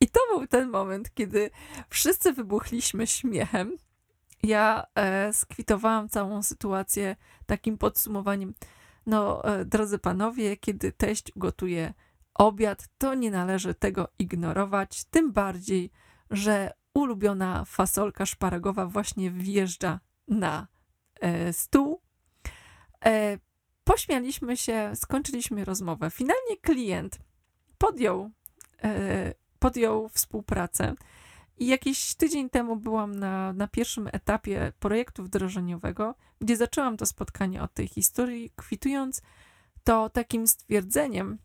I 0.00 0.08
to 0.08 0.20
był 0.30 0.46
ten 0.46 0.70
moment, 0.70 1.14
kiedy 1.14 1.50
wszyscy 1.88 2.32
wybuchliśmy 2.32 3.06
śmiechem. 3.06 3.76
Ja 4.42 4.86
e, 4.94 5.32
skwitowałam 5.32 6.08
całą 6.08 6.42
sytuację 6.42 7.16
takim 7.46 7.78
podsumowaniem. 7.78 8.54
No, 9.06 9.44
e, 9.44 9.64
drodzy 9.64 9.98
panowie, 9.98 10.56
kiedy 10.56 10.92
teść 10.92 11.32
gotuje 11.36 11.94
obiad, 12.34 12.88
to 12.98 13.14
nie 13.14 13.30
należy 13.30 13.74
tego 13.74 14.08
ignorować, 14.18 15.04
tym 15.04 15.32
bardziej, 15.32 15.90
że 16.30 16.72
ulubiona 17.00 17.64
fasolka 17.64 18.26
szparagowa 18.26 18.86
właśnie 18.86 19.30
wjeżdża 19.30 20.00
na 20.28 20.66
e, 21.20 21.52
stół. 21.52 22.00
E, 23.04 23.38
pośmialiśmy 23.84 24.56
się, 24.56 24.92
skończyliśmy 24.94 25.64
rozmowę. 25.64 26.10
Finalnie 26.10 26.56
klient 26.62 27.18
podjął, 27.78 28.30
e, 28.84 29.34
podjął 29.58 30.08
współpracę. 30.08 30.94
I 31.58 31.66
jakiś 31.66 32.14
tydzień 32.14 32.50
temu 32.50 32.76
byłam 32.76 33.14
na, 33.14 33.52
na 33.52 33.68
pierwszym 33.68 34.08
etapie 34.12 34.72
projektu 34.78 35.24
wdrożeniowego, 35.24 36.14
gdzie 36.40 36.56
zaczęłam 36.56 36.96
to 36.96 37.06
spotkanie 37.06 37.62
od 37.62 37.74
tej 37.74 37.88
historii, 37.88 38.52
kwitując 38.56 39.22
to 39.84 40.10
takim 40.10 40.46
stwierdzeniem, 40.46 41.38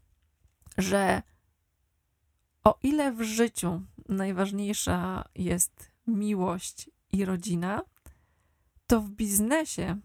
że 0.77 1.21
o 2.63 2.79
ile 2.83 3.11
w 3.11 3.21
życiu 3.21 3.81
najważniejsza 4.09 5.23
jest 5.35 5.91
miłość 6.07 6.89
i 7.11 7.25
rodzina, 7.25 7.81
to 8.87 9.01
w 9.01 9.09
biznesie 9.09 9.99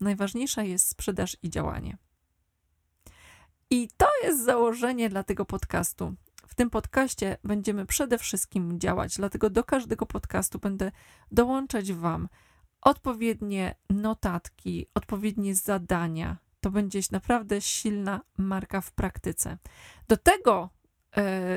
najważniejsza 0.00 0.62
jest 0.62 0.88
sprzedaż 0.88 1.36
i 1.42 1.50
działanie. 1.50 1.98
I 3.70 3.88
to 3.96 4.06
jest 4.22 4.44
założenie 4.44 5.08
dla 5.08 5.22
tego 5.22 5.44
podcastu. 5.44 6.14
w 6.46 6.54
tym 6.54 6.70
podcaście 6.70 7.36
będziemy 7.44 7.86
przede 7.86 8.18
wszystkim 8.18 8.80
działać, 8.80 9.16
dlatego 9.16 9.50
do 9.50 9.64
każdego 9.64 10.06
podcastu 10.06 10.58
będę 10.58 10.92
dołączać 11.32 11.92
Wam 11.92 12.28
odpowiednie 12.80 13.74
notatki, 13.90 14.86
odpowiednie 14.94 15.54
zadania. 15.54 16.36
To 16.60 16.70
będzie 16.70 17.00
naprawdę 17.10 17.60
silna 17.60 18.20
marka 18.38 18.80
w 18.80 18.92
praktyce. 18.92 19.58
Do 20.08 20.16
tego 20.16 20.70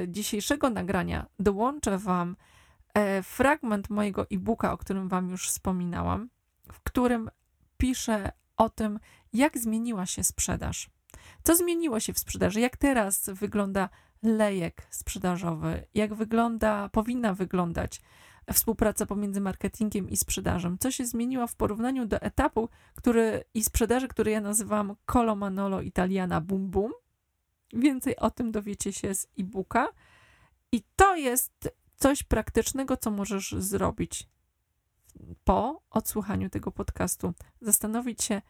dzisiejszego 0.07 0.69
nagrania 0.69 1.25
dołączę 1.39 1.97
Wam 1.97 2.35
e, 2.93 3.23
fragment 3.23 3.89
mojego 3.89 4.25
e-booka, 4.31 4.73
o 4.73 4.77
którym 4.77 5.09
Wam 5.09 5.29
już 5.29 5.47
wspominałam, 5.49 6.29
w 6.71 6.79
którym 6.79 7.29
piszę 7.77 8.31
o 8.57 8.69
tym, 8.69 8.99
jak 9.33 9.57
zmieniła 9.57 10.05
się 10.05 10.23
sprzedaż. 10.23 10.89
Co 11.43 11.55
zmieniło 11.55 11.99
się 11.99 12.13
w 12.13 12.19
sprzedaży? 12.19 12.59
Jak 12.59 12.77
teraz 12.77 13.29
wygląda 13.29 13.89
lejek 14.23 14.87
sprzedażowy? 14.89 15.87
Jak 15.93 16.13
wygląda, 16.13 16.89
powinna 16.89 17.33
wyglądać 17.33 18.01
współpraca 18.53 19.05
pomiędzy 19.05 19.41
marketingiem 19.41 20.09
i 20.09 20.17
sprzedażą? 20.17 20.77
Co 20.77 20.91
się 20.91 21.05
zmieniło 21.05 21.47
w 21.47 21.55
porównaniu 21.55 22.05
do 22.05 22.21
etapu 22.21 22.69
który, 22.95 23.43
i 23.53 23.63
sprzedaży, 23.63 24.07
który 24.07 24.31
ja 24.31 24.41
nazywam 24.41 24.95
Colo 25.05 25.35
Manolo 25.35 25.81
Italiana 25.81 26.41
Boom 26.41 26.69
Boom? 26.69 26.91
Więcej 27.73 28.17
o 28.17 28.31
tym 28.31 28.51
dowiecie 28.51 28.93
się 28.93 29.15
z 29.15 29.27
e-booka. 29.39 29.87
I 30.71 30.83
to 30.95 31.15
jest 31.15 31.69
coś 31.97 32.23
praktycznego, 32.23 32.97
co 32.97 33.11
możesz 33.11 33.51
zrobić 33.51 34.29
po 35.43 35.81
odsłuchaniu 35.89 36.49
tego 36.49 36.71
podcastu. 36.71 37.33
Zastanowić 37.61 38.23
się, 38.23 38.41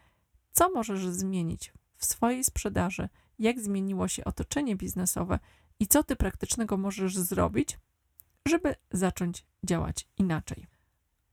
co 0.52 0.70
możesz 0.70 1.06
zmienić 1.06 1.72
w 1.96 2.04
swojej 2.04 2.44
sprzedaży, 2.44 3.08
jak 3.38 3.60
zmieniło 3.60 4.08
się 4.08 4.24
otoczenie 4.24 4.76
biznesowe 4.76 5.38
i 5.80 5.86
co 5.86 6.02
ty 6.02 6.16
praktycznego 6.16 6.76
możesz 6.76 7.16
zrobić, 7.16 7.78
żeby 8.48 8.74
zacząć 8.90 9.46
działać 9.64 10.08
inaczej. 10.18 10.66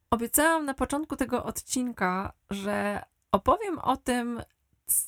Obiecałam 0.09 0.65
na 0.65 0.73
początku 0.73 1.15
tego 1.15 1.43
odcinka, 1.43 2.33
że 2.49 3.03
opowiem 3.31 3.79
o 3.79 3.97
tym, 3.97 4.41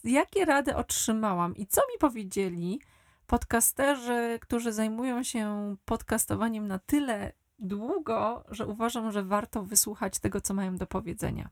jakie 0.03 0.45
rady 0.45 0.75
otrzymałam 0.75 1.55
i 1.55 1.67
co 1.67 1.81
mi 1.81 1.99
powiedzieli 1.99 2.81
podcasterzy, 3.27 4.39
którzy 4.41 4.73
zajmują 4.73 5.23
się 5.23 5.75
podcastowaniem 5.85 6.67
na 6.67 6.79
tyle 6.79 7.31
długo, 7.59 8.43
że 8.49 8.67
uważam, 8.67 9.11
że 9.11 9.23
warto 9.23 9.63
wysłuchać 9.63 10.19
tego, 10.19 10.41
co 10.41 10.53
mają 10.53 10.75
do 10.75 10.87
powiedzenia. 10.87 11.49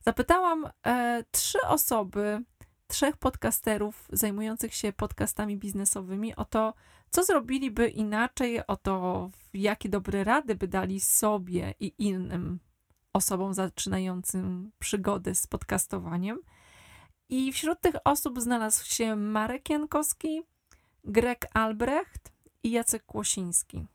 Zapytałam 0.00 0.68
e, 0.86 1.24
trzy 1.30 1.58
osoby, 1.66 2.44
trzech 2.86 3.16
podcasterów 3.16 4.08
zajmujących 4.12 4.74
się 4.74 4.92
podcastami 4.92 5.56
biznesowymi 5.56 6.36
o 6.36 6.44
to, 6.44 6.74
co 7.10 7.24
zrobiliby 7.24 7.88
inaczej, 7.88 8.66
o 8.66 8.76
to, 8.76 9.30
jakie 9.54 9.88
dobre 9.88 10.24
rady 10.24 10.54
by 10.54 10.68
dali 10.68 11.00
sobie 11.00 11.74
i 11.80 11.94
innym 11.98 12.58
osobom 13.12 13.54
zaczynającym 13.54 14.70
przygodę 14.78 15.34
z 15.34 15.46
podcastowaniem. 15.46 16.38
I 17.32 17.52
wśród 17.52 17.80
tych 17.80 17.94
osób 18.04 18.40
znalazł 18.40 18.84
się 18.84 19.16
Marek 19.16 19.70
Jankowski, 19.70 20.42
Greg 21.04 21.46
Albrecht 21.54 22.32
i 22.62 22.70
Jacek 22.70 23.04
Kłosiński. 23.06 23.86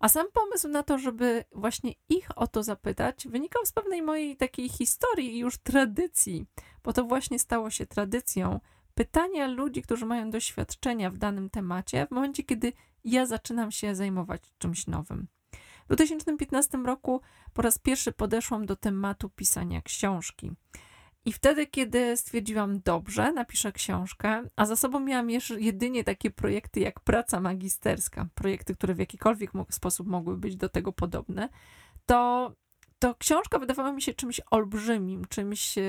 A 0.00 0.08
sam 0.08 0.26
pomysł 0.32 0.68
na 0.68 0.82
to, 0.82 0.98
żeby 0.98 1.44
właśnie 1.52 1.92
ich 2.08 2.38
o 2.38 2.46
to 2.46 2.62
zapytać, 2.62 3.28
wynikał 3.28 3.66
z 3.66 3.72
pewnej 3.72 4.02
mojej 4.02 4.36
takiej 4.36 4.68
historii 4.68 5.34
i 5.34 5.38
już 5.38 5.58
tradycji, 5.58 6.46
bo 6.84 6.92
to 6.92 7.04
właśnie 7.04 7.38
stało 7.38 7.70
się 7.70 7.86
tradycją 7.86 8.60
pytania 8.94 9.46
ludzi, 9.46 9.82
którzy 9.82 10.06
mają 10.06 10.30
doświadczenia 10.30 11.10
w 11.10 11.18
danym 11.18 11.50
temacie, 11.50 12.06
w 12.06 12.10
momencie, 12.10 12.42
kiedy 12.42 12.72
ja 13.04 13.26
zaczynam 13.26 13.70
się 13.70 13.94
zajmować 13.94 14.42
czymś 14.58 14.86
nowym. 14.86 15.26
W 15.84 15.88
2015 15.88 16.78
roku 16.78 17.20
po 17.52 17.62
raz 17.62 17.78
pierwszy 17.78 18.12
podeszłam 18.12 18.66
do 18.66 18.76
tematu 18.76 19.30
pisania 19.30 19.82
książki. 19.82 20.52
I 21.26 21.32
wtedy, 21.32 21.66
kiedy 21.66 22.16
stwierdziłam, 22.16 22.80
dobrze, 22.80 23.32
napiszę 23.32 23.72
książkę, 23.72 24.42
a 24.56 24.66
za 24.66 24.76
sobą 24.76 25.00
miałam 25.00 25.30
jedynie 25.58 26.04
takie 26.04 26.30
projekty 26.30 26.80
jak 26.80 27.00
praca 27.00 27.40
magisterska, 27.40 28.26
projekty, 28.34 28.74
które 28.74 28.94
w 28.94 28.98
jakikolwiek 28.98 29.50
sposób 29.70 30.06
mogły 30.06 30.36
być 30.36 30.56
do 30.56 30.68
tego 30.68 30.92
podobne, 30.92 31.48
to, 32.06 32.52
to 32.98 33.14
książka 33.14 33.58
wydawała 33.58 33.92
mi 33.92 34.02
się 34.02 34.14
czymś 34.14 34.40
olbrzymim, 34.50 35.24
czymś 35.24 35.78
e, 35.78 35.84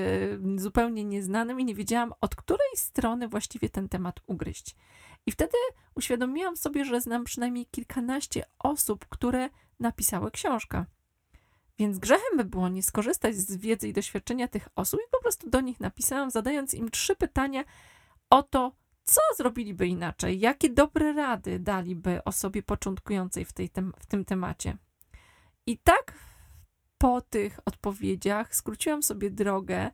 zupełnie 0.56 1.04
nieznanym 1.04 1.60
i 1.60 1.64
nie 1.64 1.74
wiedziałam, 1.74 2.12
od 2.20 2.36
której 2.36 2.76
strony 2.76 3.28
właściwie 3.28 3.68
ten 3.68 3.88
temat 3.88 4.20
ugryźć. 4.26 4.76
I 5.26 5.32
wtedy 5.32 5.56
uświadomiłam 5.94 6.56
sobie, 6.56 6.84
że 6.84 7.00
znam 7.00 7.24
przynajmniej 7.24 7.66
kilkanaście 7.66 8.44
osób, 8.58 9.06
które 9.08 9.48
napisały 9.80 10.30
książkę. 10.30 10.84
Więc 11.78 11.98
grzechem 11.98 12.36
by 12.36 12.44
było 12.44 12.68
nie 12.68 12.82
skorzystać 12.82 13.36
z 13.36 13.56
wiedzy 13.56 13.88
i 13.88 13.92
doświadczenia 13.92 14.48
tych 14.48 14.68
osób 14.76 15.00
i 15.00 15.10
po 15.10 15.20
prostu 15.20 15.50
do 15.50 15.60
nich 15.60 15.80
napisałam, 15.80 16.30
zadając 16.30 16.74
im 16.74 16.90
trzy 16.90 17.16
pytania 17.16 17.64
o 18.30 18.42
to, 18.42 18.72
co 19.04 19.20
zrobiliby 19.36 19.86
inaczej, 19.86 20.40
jakie 20.40 20.70
dobre 20.70 21.12
rady 21.12 21.58
daliby 21.58 22.24
osobie 22.24 22.62
początkującej 22.62 23.44
w, 23.44 23.52
tej 23.52 23.68
tem 23.68 23.92
w 23.98 24.06
tym 24.06 24.24
temacie. 24.24 24.76
I 25.66 25.78
tak 25.78 26.14
po 26.98 27.20
tych 27.20 27.60
odpowiedziach 27.64 28.56
skróciłam 28.56 29.02
sobie 29.02 29.30
drogę 29.30 29.90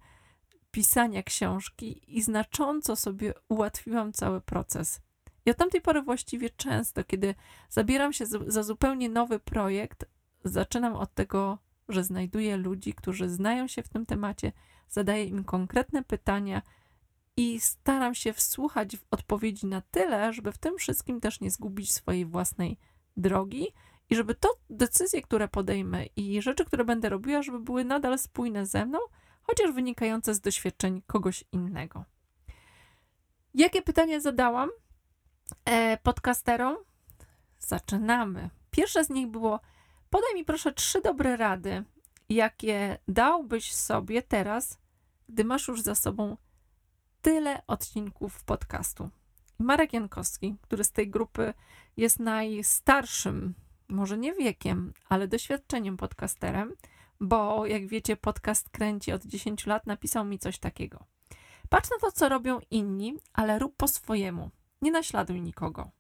pisania 0.71 1.23
książki 1.23 2.17
i 2.17 2.23
znacząco 2.23 2.97
sobie 2.97 3.35
ułatwiłam 3.49 4.13
cały 4.13 4.41
proces. 4.41 5.01
I 5.47 5.51
od 5.51 5.57
tamtej 5.57 5.81
pory 5.81 6.03
właściwie 6.03 6.51
często, 6.51 7.05
kiedy 7.05 7.35
zabieram 7.69 8.13
się 8.13 8.27
za 8.27 8.63
zupełnie 8.63 9.09
nowy 9.09 9.41
projekt, 9.41 10.05
zaczynam 10.45 10.95
od 10.95 11.15
tego 11.15 11.59
że 11.89 12.05
znajduję 12.05 12.57
ludzi, 12.57 12.95
którzy 12.95 13.29
znają 13.29 13.69
się 13.69 13.83
w 13.83 13.89
tym 13.89 14.07
temacie, 14.07 14.53
zadaję 14.89 15.25
im 15.25 15.45
konkretne 15.45 16.05
pytania 16.05 16.63
i 17.37 17.61
staram 17.61 18.15
się 18.15 18.33
wsłuchać 18.33 18.97
w 18.97 19.05
odpowiedzi 19.11 19.67
na 19.67 19.81
tyle, 19.81 20.33
żeby 20.33 20.53
w 20.53 20.59
tym 20.59 20.77
wszystkim 20.79 21.21
też 21.21 21.41
nie 21.41 21.51
zgubić 21.51 21.93
swojej 21.93 22.27
własnej 22.27 22.79
drogi 23.17 23.67
i 24.11 24.17
żeby 24.17 24.35
to 24.35 24.49
decyzje, 24.71 25.23
które 25.23 25.49
podejmę 25.49 26.07
i 26.07 26.43
rzeczy, 26.43 26.65
które 26.65 26.85
będę 26.85 27.09
robiła, 27.09 27.43
żeby 27.43 27.61
były 27.61 27.85
nadal 27.85 28.19
spójne 28.19 28.67
ze 28.67 28.87
mną, 28.87 28.99
chociaż 29.43 29.73
wynikające 29.73 30.35
z 30.35 30.41
doświadczeń 30.41 31.03
kogoś 31.07 31.45
innego. 31.53 32.05
Jakie 33.55 33.83
pytania 33.83 34.21
zadałam 34.21 34.71
e, 35.65 35.97
podcasterom? 35.97 36.77
Zaczynamy. 37.59 38.51
Pierwsze 38.71 39.05
z 39.05 39.11
nich 39.11 39.27
było, 39.27 39.61
Podaj 40.15 40.35
mi 40.35 40.45
proszę 40.45 40.73
trzy 40.73 41.01
dobre 41.01 41.37
rady, 41.37 41.85
jakie 42.29 42.99
dałbyś 43.09 43.75
sobie 43.75 44.23
teraz, 44.23 44.79
gdy 45.29 45.45
masz 45.45 45.69
już 45.69 45.83
za 45.83 45.95
sobą 45.95 46.37
tyle 47.23 47.63
odcinków 47.67 48.45
podcastu. 48.45 49.11
Marek 49.59 49.93
Jankowski, 49.93 50.57
który 50.61 50.85
z 50.85 50.93
tej 50.93 51.11
grupy 51.11 51.55
jest 51.97 52.21
najstarszym, 52.21 53.55
może 53.89 54.19
nie 54.19 54.35
wiekiem, 54.35 54.93
ale 55.09 55.29
doświadczeniem 55.29 55.97
podcasterem, 55.97 56.73
bo 57.21 57.67
jak 57.67 57.87
wiecie, 57.87 58.17
podcast 58.17 58.71
kręci 58.71 59.13
od 59.13 59.25
10 59.25 59.67
lat, 59.67 59.87
napisał 59.87 60.25
mi 60.25 60.39
coś 60.39 60.59
takiego. 60.59 61.05
Patrz 61.69 61.91
na 61.91 61.99
to, 61.99 62.13
co 62.13 62.29
robią 62.29 62.61
inni, 62.71 63.15
ale 63.33 63.59
rób 63.59 63.77
po 63.77 63.89
swojemu. 63.89 64.51
Nie 64.83 64.91
naśladuj 64.91 65.43
nikogo. 65.43 65.91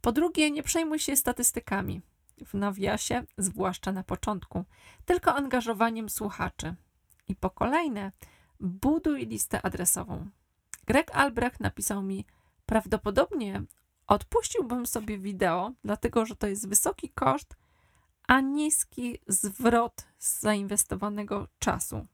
Po 0.00 0.12
drugie, 0.12 0.50
nie 0.50 0.62
przejmuj 0.62 0.98
się 0.98 1.16
statystykami 1.16 2.02
w 2.46 2.54
nawiasie, 2.54 3.24
zwłaszcza 3.38 3.92
na 3.92 4.04
początku, 4.04 4.64
tylko 5.04 5.34
angażowaniem 5.34 6.08
słuchaczy. 6.08 6.74
I 7.28 7.36
po 7.36 7.50
kolejne, 7.50 8.12
buduj 8.60 9.26
listę 9.26 9.62
adresową. 9.62 10.30
Greg 10.86 11.16
Albrecht 11.16 11.60
napisał 11.60 12.02
mi, 12.02 12.26
prawdopodobnie 12.66 13.62
odpuściłbym 14.06 14.86
sobie 14.86 15.18
wideo, 15.18 15.72
dlatego 15.84 16.26
że 16.26 16.36
to 16.36 16.46
jest 16.46 16.68
wysoki 16.68 17.08
koszt, 17.08 17.56
a 18.28 18.40
niski 18.40 19.18
zwrot 19.26 20.06
z 20.18 20.40
zainwestowanego 20.40 21.48
czasu. 21.58 22.06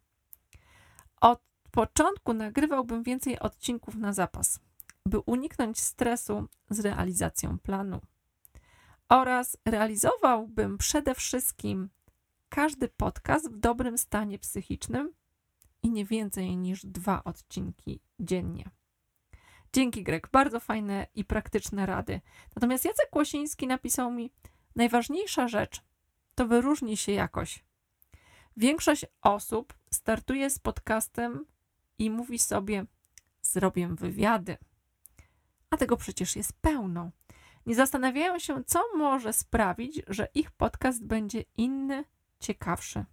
Od 1.20 1.42
początku 1.70 2.32
nagrywałbym 2.32 3.02
więcej 3.02 3.38
odcinków 3.38 3.94
na 3.94 4.12
zapas, 4.12 4.60
by 5.06 5.18
uniknąć 5.18 5.80
stresu 5.80 6.48
z 6.70 6.80
realizacją 6.80 7.58
planu 7.58 8.00
oraz 9.10 9.56
realizowałbym 9.64 10.78
przede 10.78 11.14
wszystkim 11.14 11.90
każdy 12.48 12.88
podcast 12.88 13.50
w 13.50 13.56
dobrym 13.56 13.98
stanie 13.98 14.38
psychicznym 14.38 15.12
i 15.82 15.90
nie 15.90 16.04
więcej 16.04 16.56
niż 16.56 16.86
dwa 16.86 17.24
odcinki 17.24 18.00
dziennie. 18.20 18.70
Dzięki 19.72 20.02
Greg, 20.02 20.28
bardzo 20.32 20.60
fajne 20.60 21.06
i 21.14 21.24
praktyczne 21.24 21.86
rady. 21.86 22.20
Natomiast 22.56 22.84
Jacek 22.84 23.10
Kłosiński 23.10 23.66
napisał 23.66 24.12
mi: 24.12 24.32
Najważniejsza 24.76 25.48
rzecz 25.48 25.82
to 26.34 26.46
wyróżni 26.46 26.96
się 26.96 27.12
jakoś. 27.12 27.64
Większość 28.56 29.06
osób 29.22 29.74
startuje 29.90 30.50
z 30.50 30.58
podcastem 30.58 31.44
i 31.98 32.10
mówi 32.10 32.38
sobie: 32.38 32.84
Zrobię 33.42 33.88
wywiady. 33.88 34.56
A 35.70 35.76
tego 35.76 35.96
przecież 35.96 36.36
jest 36.36 36.52
pełno. 36.52 37.10
Nie 37.70 37.76
zastanawiają 37.76 38.38
się, 38.38 38.64
co 38.64 38.82
może 38.96 39.32
sprawić, 39.32 40.02
że 40.08 40.28
ich 40.34 40.50
podcast 40.50 41.04
będzie 41.04 41.44
inny, 41.56 42.04
ciekawszy. 42.40 43.04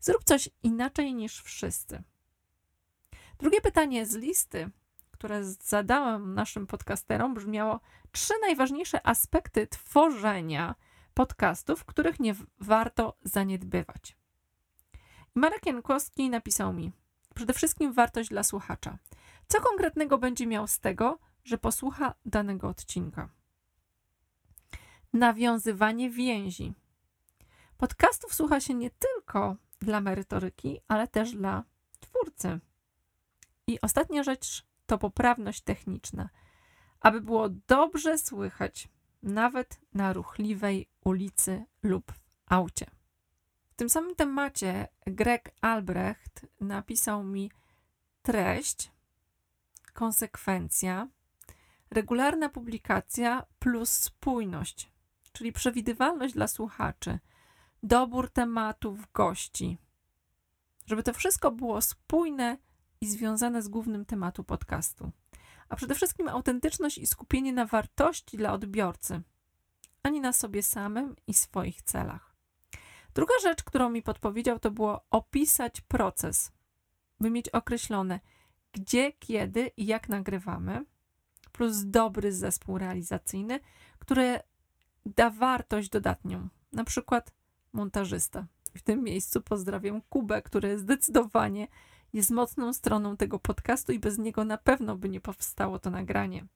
Zrób 0.00 0.24
coś 0.24 0.48
inaczej 0.62 1.14
niż 1.14 1.42
wszyscy. 1.42 2.02
Drugie 3.38 3.60
pytanie 3.60 4.06
z 4.06 4.14
listy, 4.14 4.70
które 5.10 5.44
zadałam 5.44 6.34
naszym 6.34 6.66
podcasterom, 6.66 7.34
brzmiało: 7.34 7.80
trzy 8.12 8.34
najważniejsze 8.40 9.06
aspekty 9.06 9.66
tworzenia 9.66 10.74
podcastów, 11.14 11.84
których 11.84 12.20
nie 12.20 12.34
warto 12.60 13.16
zaniedbywać. 13.24 14.16
Marek 15.34 15.66
Jankowski 15.66 16.30
napisał 16.30 16.72
mi: 16.72 16.92
Przede 17.34 17.52
wszystkim 17.52 17.92
wartość 17.92 18.28
dla 18.28 18.42
słuchacza. 18.42 18.98
Co 19.48 19.60
konkretnego 19.60 20.18
będzie 20.18 20.46
miał 20.46 20.66
z 20.66 20.80
tego, 20.80 21.18
że 21.44 21.58
posłucha 21.58 22.14
danego 22.24 22.68
odcinka? 22.68 23.39
Nawiązywanie 25.12 26.10
więzi. 26.10 26.74
Podcastów 27.76 28.34
słucha 28.34 28.60
się 28.60 28.74
nie 28.74 28.90
tylko 28.90 29.56
dla 29.80 30.00
merytoryki, 30.00 30.80
ale 30.88 31.08
też 31.08 31.32
dla 31.32 31.64
twórcy. 32.00 32.60
I 33.66 33.80
ostatnia 33.80 34.22
rzecz 34.22 34.66
to 34.86 34.98
poprawność 34.98 35.60
techniczna. 35.60 36.28
Aby 37.00 37.20
było 37.20 37.48
dobrze 37.48 38.18
słychać, 38.18 38.88
nawet 39.22 39.80
na 39.94 40.12
ruchliwej 40.12 40.88
ulicy 41.04 41.64
lub 41.82 42.12
w 42.12 42.20
aucie. 42.46 42.86
W 43.70 43.74
tym 43.74 43.90
samym 43.90 44.14
temacie 44.14 44.88
Greg 45.06 45.54
Albrecht 45.60 46.46
napisał 46.60 47.24
mi 47.24 47.50
treść, 48.22 48.92
konsekwencja, 49.92 51.08
regularna 51.90 52.48
publikacja 52.48 53.46
plus 53.58 53.90
spójność, 53.90 54.90
czyli 55.32 55.52
przewidywalność 55.52 56.34
dla 56.34 56.48
słuchaczy, 56.48 57.18
dobór 57.82 58.30
tematów, 58.30 59.12
gości. 59.12 59.78
Żeby 60.86 61.02
to 61.02 61.12
wszystko 61.12 61.50
było 61.50 61.82
spójne 61.82 62.58
i 63.00 63.06
związane 63.06 63.62
z 63.62 63.68
głównym 63.68 64.04
tematu 64.04 64.44
podcastu. 64.44 65.10
A 65.68 65.76
przede 65.76 65.94
wszystkim 65.94 66.28
autentyczność 66.28 66.98
i 66.98 67.06
skupienie 67.06 67.52
na 67.52 67.66
wartości 67.66 68.36
dla 68.36 68.52
odbiorcy, 68.52 69.22
ani 70.02 70.20
na 70.20 70.32
sobie 70.32 70.62
samym 70.62 71.16
i 71.26 71.34
swoich 71.34 71.82
celach. 71.82 72.34
Druga 73.14 73.34
rzecz, 73.42 73.62
którą 73.62 73.90
mi 73.90 74.02
podpowiedział, 74.02 74.58
to 74.58 74.70
było 74.70 75.04
opisać 75.10 75.80
proces, 75.80 76.52
by 77.20 77.30
mieć 77.30 77.48
określone, 77.48 78.20
gdzie, 78.72 79.12
kiedy 79.12 79.70
i 79.76 79.86
jak 79.86 80.08
nagrywamy, 80.08 80.84
plus 81.52 81.76
dobry 81.84 82.32
zespół 82.32 82.78
realizacyjny, 82.78 83.60
który 83.98 84.40
da 85.06 85.30
wartość 85.30 85.88
dodatnią, 85.88 86.48
na 86.72 86.84
przykład 86.84 87.32
montażysta. 87.72 88.46
W 88.76 88.82
tym 88.82 89.04
miejscu 89.04 89.42
pozdrawiam 89.42 90.00
Kubę, 90.00 90.42
który 90.42 90.78
zdecydowanie 90.78 91.68
jest 92.12 92.30
mocną 92.30 92.72
stroną 92.72 93.16
tego 93.16 93.38
podcastu 93.38 93.92
i 93.92 93.98
bez 93.98 94.18
niego 94.18 94.44
na 94.44 94.58
pewno 94.58 94.96
by 94.96 95.08
nie 95.08 95.20
powstało 95.20 95.78
to 95.78 95.90
nagranie. 95.90 96.46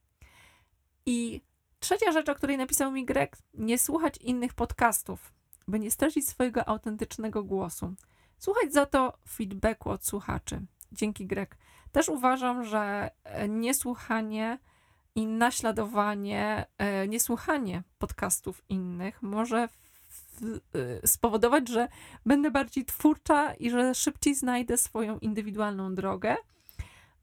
I 1.07 1.43
trzecia 1.79 2.13
rzecz, 2.13 2.29
o 2.29 2.35
której 2.35 2.57
napisał 2.57 2.93
mi 2.93 3.05
Greg, 3.05 3.37
nie 3.55 3.79
słuchać 3.79 4.17
innych 4.17 4.55
podcastów, 4.55 5.33
by 5.69 5.81
nie 5.81 5.91
stracić 5.91 6.29
swojego 6.29 6.69
autentycznego 6.69 7.45
głosu. 7.45 7.95
Słuchać 8.39 8.73
za 8.73 8.87
to 8.87 9.19
feedbacku 9.29 9.91
od 9.91 10.07
słuchaczy. 10.07 10.61
Dzięki 10.93 11.27
Greg. 11.27 11.57
Też 11.93 12.09
uważam, 12.09 12.65
że 12.65 13.11
e, 13.25 13.49
niesłuchanie 13.49 14.59
i 15.15 15.27
naśladowanie, 15.27 16.67
e, 16.79 17.09
niesłuchanie 17.09 17.83
podcastów 17.99 18.63
innych 18.69 19.23
może 19.23 19.69
Y, 20.43 21.01
spowodować, 21.07 21.69
że 21.69 21.89
będę 22.27 22.51
bardziej 22.51 22.85
twórcza 22.85 23.55
i 23.55 23.71
że 23.71 23.95
szybciej 23.95 24.35
znajdę 24.35 24.77
swoją 24.77 25.19
indywidualną 25.19 25.95
drogę. 25.95 26.37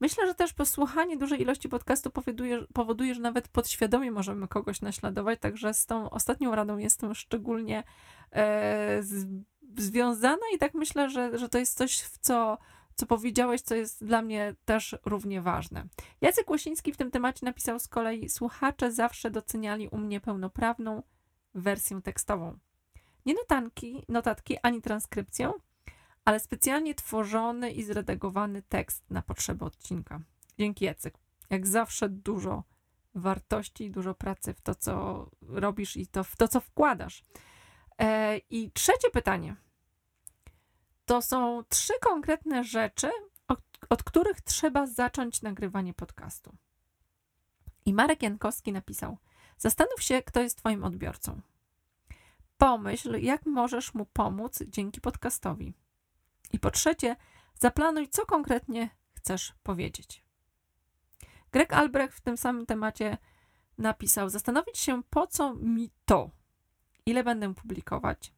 Myślę, 0.00 0.26
że 0.26 0.34
też 0.34 0.52
posłuchanie 0.52 1.16
dużej 1.16 1.42
ilości 1.42 1.68
podcastu 1.68 2.10
powoduje, 2.10 2.64
powoduje, 2.74 3.14
że 3.14 3.20
nawet 3.20 3.48
podświadomie 3.48 4.10
możemy 4.10 4.48
kogoś 4.48 4.80
naśladować, 4.80 5.40
także 5.40 5.74
z 5.74 5.86
tą 5.86 6.10
ostatnią 6.10 6.54
radą 6.54 6.78
jestem 6.78 7.14
szczególnie 7.14 7.82
e, 8.32 9.02
z, 9.02 9.26
związana 9.78 10.46
i 10.54 10.58
tak 10.58 10.74
myślę, 10.74 11.10
że, 11.10 11.38
że 11.38 11.48
to 11.48 11.58
jest 11.58 11.76
coś, 11.76 12.00
w 12.00 12.18
co, 12.18 12.58
co 12.94 13.06
powiedziałeś, 13.06 13.60
co 13.60 13.74
jest 13.74 14.04
dla 14.04 14.22
mnie 14.22 14.54
też 14.64 14.96
równie 15.04 15.40
ważne. 15.40 15.86
Jacek 16.20 16.50
Łosiński 16.50 16.92
w 16.92 16.96
tym 16.96 17.10
temacie 17.10 17.46
napisał 17.46 17.78
z 17.78 17.88
kolei: 17.88 18.28
Słuchacze 18.28 18.92
zawsze 18.92 19.30
doceniali 19.30 19.88
u 19.88 19.98
mnie 19.98 20.20
pełnoprawną 20.20 21.02
wersję 21.54 22.02
tekstową. 22.02 22.58
Nie 23.26 23.34
notanki, 23.34 24.04
notatki 24.08 24.56
ani 24.62 24.82
transkrypcję, 24.82 25.52
ale 26.24 26.40
specjalnie 26.40 26.94
tworzony 26.94 27.70
i 27.70 27.84
zredagowany 27.84 28.62
tekst 28.62 29.10
na 29.10 29.22
potrzeby 29.22 29.64
odcinka. 29.64 30.20
Dzięki 30.58 30.84
Jacek. 30.84 31.18
Jak 31.50 31.66
zawsze 31.66 32.08
dużo 32.08 32.64
wartości, 33.14 33.90
dużo 33.90 34.14
pracy 34.14 34.54
w 34.54 34.60
to, 34.60 34.74
co 34.74 35.26
robisz 35.48 35.96
i 35.96 36.06
to, 36.06 36.24
w 36.24 36.36
to, 36.36 36.48
co 36.48 36.60
wkładasz. 36.60 37.24
E, 37.98 38.38
I 38.50 38.70
trzecie 38.70 39.10
pytanie. 39.10 39.56
To 41.12 41.22
są 41.22 41.64
trzy 41.68 41.92
konkretne 42.00 42.64
rzeczy, 42.64 43.10
od, 43.48 43.60
od 43.88 44.02
których 44.02 44.40
trzeba 44.40 44.86
zacząć 44.86 45.42
nagrywanie 45.42 45.94
podcastu. 45.94 46.56
I 47.84 47.94
Marek 47.94 48.22
Jankowski 48.22 48.72
napisał: 48.72 49.18
Zastanów 49.58 50.02
się, 50.02 50.22
kto 50.22 50.40
jest 50.40 50.58
Twoim 50.58 50.84
odbiorcą. 50.84 51.40
Pomyśl, 52.58 53.14
jak 53.14 53.46
możesz 53.46 53.94
mu 53.94 54.06
pomóc 54.06 54.62
dzięki 54.68 55.00
podcastowi. 55.00 55.74
I 56.52 56.58
po 56.58 56.70
trzecie, 56.70 57.16
zaplanuj, 57.54 58.08
co 58.08 58.26
konkretnie 58.26 58.90
chcesz 59.14 59.54
powiedzieć. 59.62 60.24
Greg 61.50 61.72
Albrecht 61.72 62.16
w 62.16 62.20
tym 62.20 62.36
samym 62.36 62.66
temacie 62.66 63.18
napisał: 63.78 64.28
Zastanowić 64.28 64.78
się, 64.78 65.02
po 65.10 65.26
co 65.26 65.54
mi 65.54 65.90
to, 66.04 66.30
ile 67.06 67.24
będę 67.24 67.54
publikować, 67.54 68.32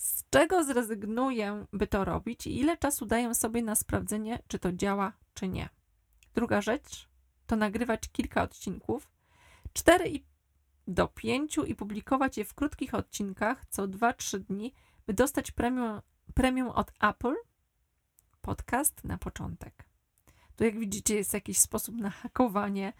z 0.00 0.24
czego 0.30 0.64
zrezygnuję, 0.64 1.66
by 1.72 1.86
to 1.86 2.04
robić 2.04 2.46
i 2.46 2.58
ile 2.58 2.76
czasu 2.76 3.06
daję 3.06 3.34
sobie 3.34 3.62
na 3.62 3.74
sprawdzenie, 3.74 4.38
czy 4.48 4.58
to 4.58 4.72
działa, 4.72 5.12
czy 5.34 5.48
nie. 5.48 5.68
Druga 6.34 6.60
rzecz 6.60 7.08
to 7.46 7.56
nagrywać 7.56 8.00
kilka 8.12 8.42
odcinków, 8.42 9.10
4,5 9.74 10.22
do 10.86 11.08
pięciu 11.08 11.64
i 11.64 11.74
publikować 11.74 12.38
je 12.38 12.44
w 12.44 12.54
krótkich 12.54 12.94
odcinkach 12.94 13.66
co 13.66 13.88
2-3 13.88 14.38
dni, 14.38 14.74
by 15.06 15.14
dostać 15.14 15.50
premium, 15.50 16.00
premium 16.34 16.68
od 16.68 16.92
Apple. 17.00 17.34
Podcast 18.40 19.04
na 19.04 19.18
początek. 19.18 19.84
Tu, 20.56 20.64
jak 20.64 20.78
widzicie, 20.78 21.14
jest 21.14 21.34
jakiś 21.34 21.58
sposób 21.58 21.96
na 21.96 22.10
hakowanie 22.10 22.92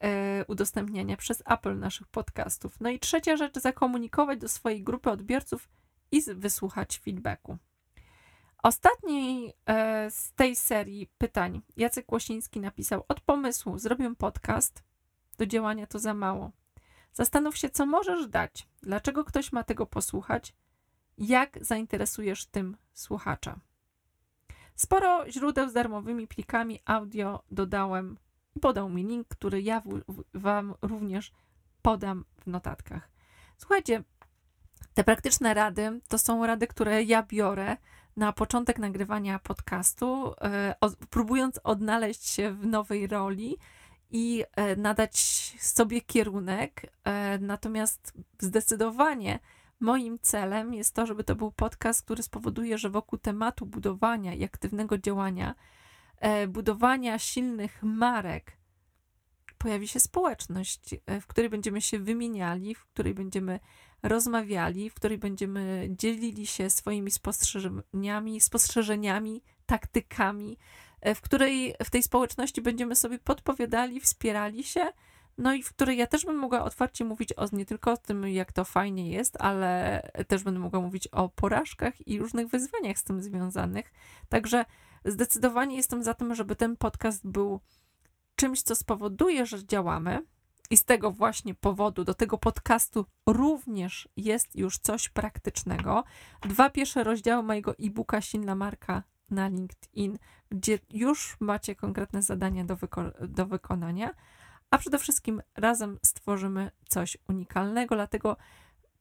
e, 0.00 0.44
udostępniania 0.48 1.16
przez 1.16 1.42
Apple 1.46 1.78
naszych 1.78 2.06
podcastów. 2.06 2.80
No 2.80 2.90
i 2.90 2.98
trzecia 2.98 3.36
rzecz, 3.36 3.58
zakomunikować 3.58 4.40
do 4.40 4.48
swojej 4.48 4.82
grupy 4.82 5.10
odbiorców 5.10 5.68
i 6.14 6.22
wysłuchać 6.34 6.98
feedbacku. 6.98 7.58
Ostatniej 8.62 9.54
z 10.10 10.32
tej 10.32 10.56
serii 10.56 11.10
pytań 11.18 11.62
Jacek 11.76 12.12
Łosiński 12.12 12.60
napisał: 12.60 13.04
Od 13.08 13.20
pomysłu 13.20 13.78
zrobię 13.78 14.14
podcast, 14.14 14.82
do 15.38 15.46
działania 15.46 15.86
to 15.86 15.98
za 15.98 16.14
mało. 16.14 16.50
Zastanów 17.12 17.56
się, 17.56 17.70
co 17.70 17.86
możesz 17.86 18.28
dać, 18.28 18.68
dlaczego 18.82 19.24
ktoś 19.24 19.52
ma 19.52 19.64
tego 19.64 19.86
posłuchać, 19.86 20.54
jak 21.18 21.58
zainteresujesz 21.60 22.46
tym 22.46 22.76
słuchacza. 22.92 23.60
Sporo 24.76 25.30
źródeł 25.30 25.68
z 25.68 25.72
darmowymi 25.72 26.26
plikami 26.26 26.80
audio 26.84 27.42
dodałem 27.50 28.18
i 28.56 28.60
podał 28.60 28.88
mi 28.90 29.04
link, 29.04 29.28
który 29.28 29.62
ja 29.62 29.82
Wam 30.34 30.74
również 30.82 31.32
podam 31.82 32.24
w 32.40 32.46
notatkach. 32.46 33.10
Słuchajcie, 33.58 34.04
te 34.94 35.04
praktyczne 35.04 35.54
rady 35.54 36.00
to 36.08 36.18
są 36.18 36.46
rady, 36.46 36.66
które 36.66 37.02
ja 37.02 37.22
biorę 37.22 37.76
na 38.16 38.32
początek 38.32 38.78
nagrywania 38.78 39.38
podcastu, 39.38 40.34
e, 40.40 40.74
próbując 41.10 41.60
odnaleźć 41.64 42.28
się 42.28 42.52
w 42.52 42.66
nowej 42.66 43.06
roli 43.06 43.56
i 44.10 44.44
e, 44.56 44.76
nadać 44.76 45.16
sobie 45.58 46.00
kierunek. 46.00 46.92
E, 47.04 47.38
natomiast 47.38 48.12
zdecydowanie 48.40 49.38
moim 49.80 50.18
celem 50.18 50.74
jest 50.74 50.94
to, 50.94 51.06
żeby 51.06 51.24
to 51.24 51.34
był 51.36 51.52
podcast, 51.52 52.02
który 52.02 52.22
spowoduje, 52.22 52.78
że 52.78 52.90
wokół 52.90 53.18
tematu 53.18 53.66
budowania 53.66 54.34
i 54.34 54.44
aktywnego 54.44 54.98
działania, 54.98 55.54
budowania 56.48 57.18
silnych 57.18 57.82
marek, 57.82 58.56
pojawi 59.58 59.88
się 59.88 60.00
społeczność, 60.00 60.94
w 61.20 61.26
której 61.26 61.50
będziemy 61.50 61.80
się 61.80 61.98
wymieniali, 61.98 62.74
w 62.74 62.86
której 62.86 63.14
będziemy 63.14 63.60
rozmawiali, 64.04 64.90
w 64.90 64.94
której 64.94 65.18
będziemy 65.18 65.88
dzielili 65.90 66.46
się 66.46 66.70
swoimi 66.70 67.10
spostrzeżeniami, 67.10 68.40
spostrzeżeniami, 68.40 69.42
taktykami, 69.66 70.58
E, 71.04 71.14
w 71.14 71.20
której 71.20 71.74
w 71.84 71.90
tej 71.90 72.02
społeczności 72.02 72.62
będziemy 72.62 72.96
sobie 72.96 73.18
podpowiadali, 73.18 74.00
wspierali 74.00 74.64
się, 74.64 74.92
no 75.38 75.54
i 75.54 75.62
w 75.62 75.68
której 75.68 75.98
ja 75.98 76.06
też 76.06 76.24
bym 76.24 76.36
mogła 76.36 76.64
otwarcie 76.64 77.04
mówić 77.04 77.32
o, 77.32 77.46
nie 77.52 77.66
tylko 77.66 77.92
o 77.92 77.96
tym, 77.96 78.28
jak 78.28 78.52
to 78.52 78.64
fajnie 78.64 79.10
jest, 79.10 79.36
ale 79.40 80.02
też 80.28 80.42
będę 80.42 80.60
mogła 80.60 80.80
mówić 80.80 81.08
o 81.08 81.28
porażkach 81.28 82.08
i 82.08 82.18
różnych 82.18 82.48
wyzwaniach 82.48 82.98
z 82.98 83.04
tym 83.04 83.22
związanych. 83.22 83.92
Także 84.28 84.64
zdecydowanie 85.04 85.76
jestem 85.76 86.02
za 86.02 86.14
tym, 86.14 86.34
żeby 86.34 86.56
ten 86.56 86.76
podcast 86.76 87.26
był 87.26 87.60
czymś, 88.36 88.62
co 88.62 88.74
spowoduje, 88.74 89.46
że 89.46 89.66
działamy. 89.66 90.26
I 90.70 90.76
z 90.76 90.84
tego 90.84 91.10
właśnie 91.10 91.54
powodu 91.54 92.04
do 92.04 92.14
tego 92.14 92.38
podcastu 92.38 93.06
również 93.26 94.08
jest 94.16 94.56
już 94.56 94.78
coś 94.78 95.08
praktycznego. 95.08 96.04
Dwa 96.42 96.70
pierwsze 96.70 97.04
rozdziały 97.04 97.42
mojego 97.42 97.74
e-booka 97.78 98.20
Silna 98.20 98.54
Marka 98.54 99.02
na 99.30 99.48
LinkedIn, 99.48 100.18
gdzie 100.50 100.78
już 100.90 101.36
macie 101.40 101.76
konkretne 101.76 102.22
zadania 102.22 102.64
do, 102.64 102.76
wyko- 102.76 103.26
do 103.26 103.46
wykonania 103.46 104.10
a 104.74 104.78
przede 104.78 104.98
wszystkim 104.98 105.42
razem 105.56 105.98
stworzymy 106.02 106.70
coś 106.88 107.16
unikalnego. 107.28 107.94
Dlatego 107.94 108.36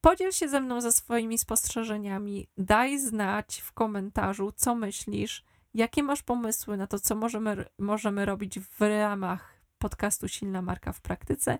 podziel 0.02 0.32
się 0.32 0.49
ze 0.49 0.62
mną 0.62 0.82
ze 0.82 0.91
swoimi 0.91 1.38
spostrzeżeniami, 1.38 2.47
daj 2.58 2.99
znać 2.99 3.62
w 3.62 3.71
komentarzu, 3.71 4.52
co 4.56 4.76
myślisz, 4.76 5.43
jakie 5.73 6.04
masz 6.04 6.23
pomysły 6.23 6.78
na 6.78 6.88
to, 6.88 6.99
co 6.99 7.15
możemy, 7.15 7.65
możemy 7.80 8.26
robić 8.26 8.60
w 8.60 8.82
ramach 8.82 9.53
podcastu 9.84 10.28
Silna 10.28 10.62
Marka 10.62 10.93
w 10.93 11.02
Praktyce. 11.02 11.58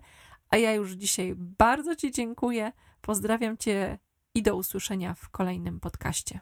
A 0.50 0.56
ja 0.56 0.72
już 0.72 0.92
dzisiaj 0.92 1.34
bardzo 1.36 1.96
Ci 1.96 2.12
dziękuję. 2.12 2.72
Pozdrawiam 3.00 3.56
Cię 3.56 3.98
i 4.34 4.42
do 4.42 4.56
usłyszenia 4.56 5.14
w 5.14 5.28
kolejnym 5.28 5.80
podcaście. 5.80 6.40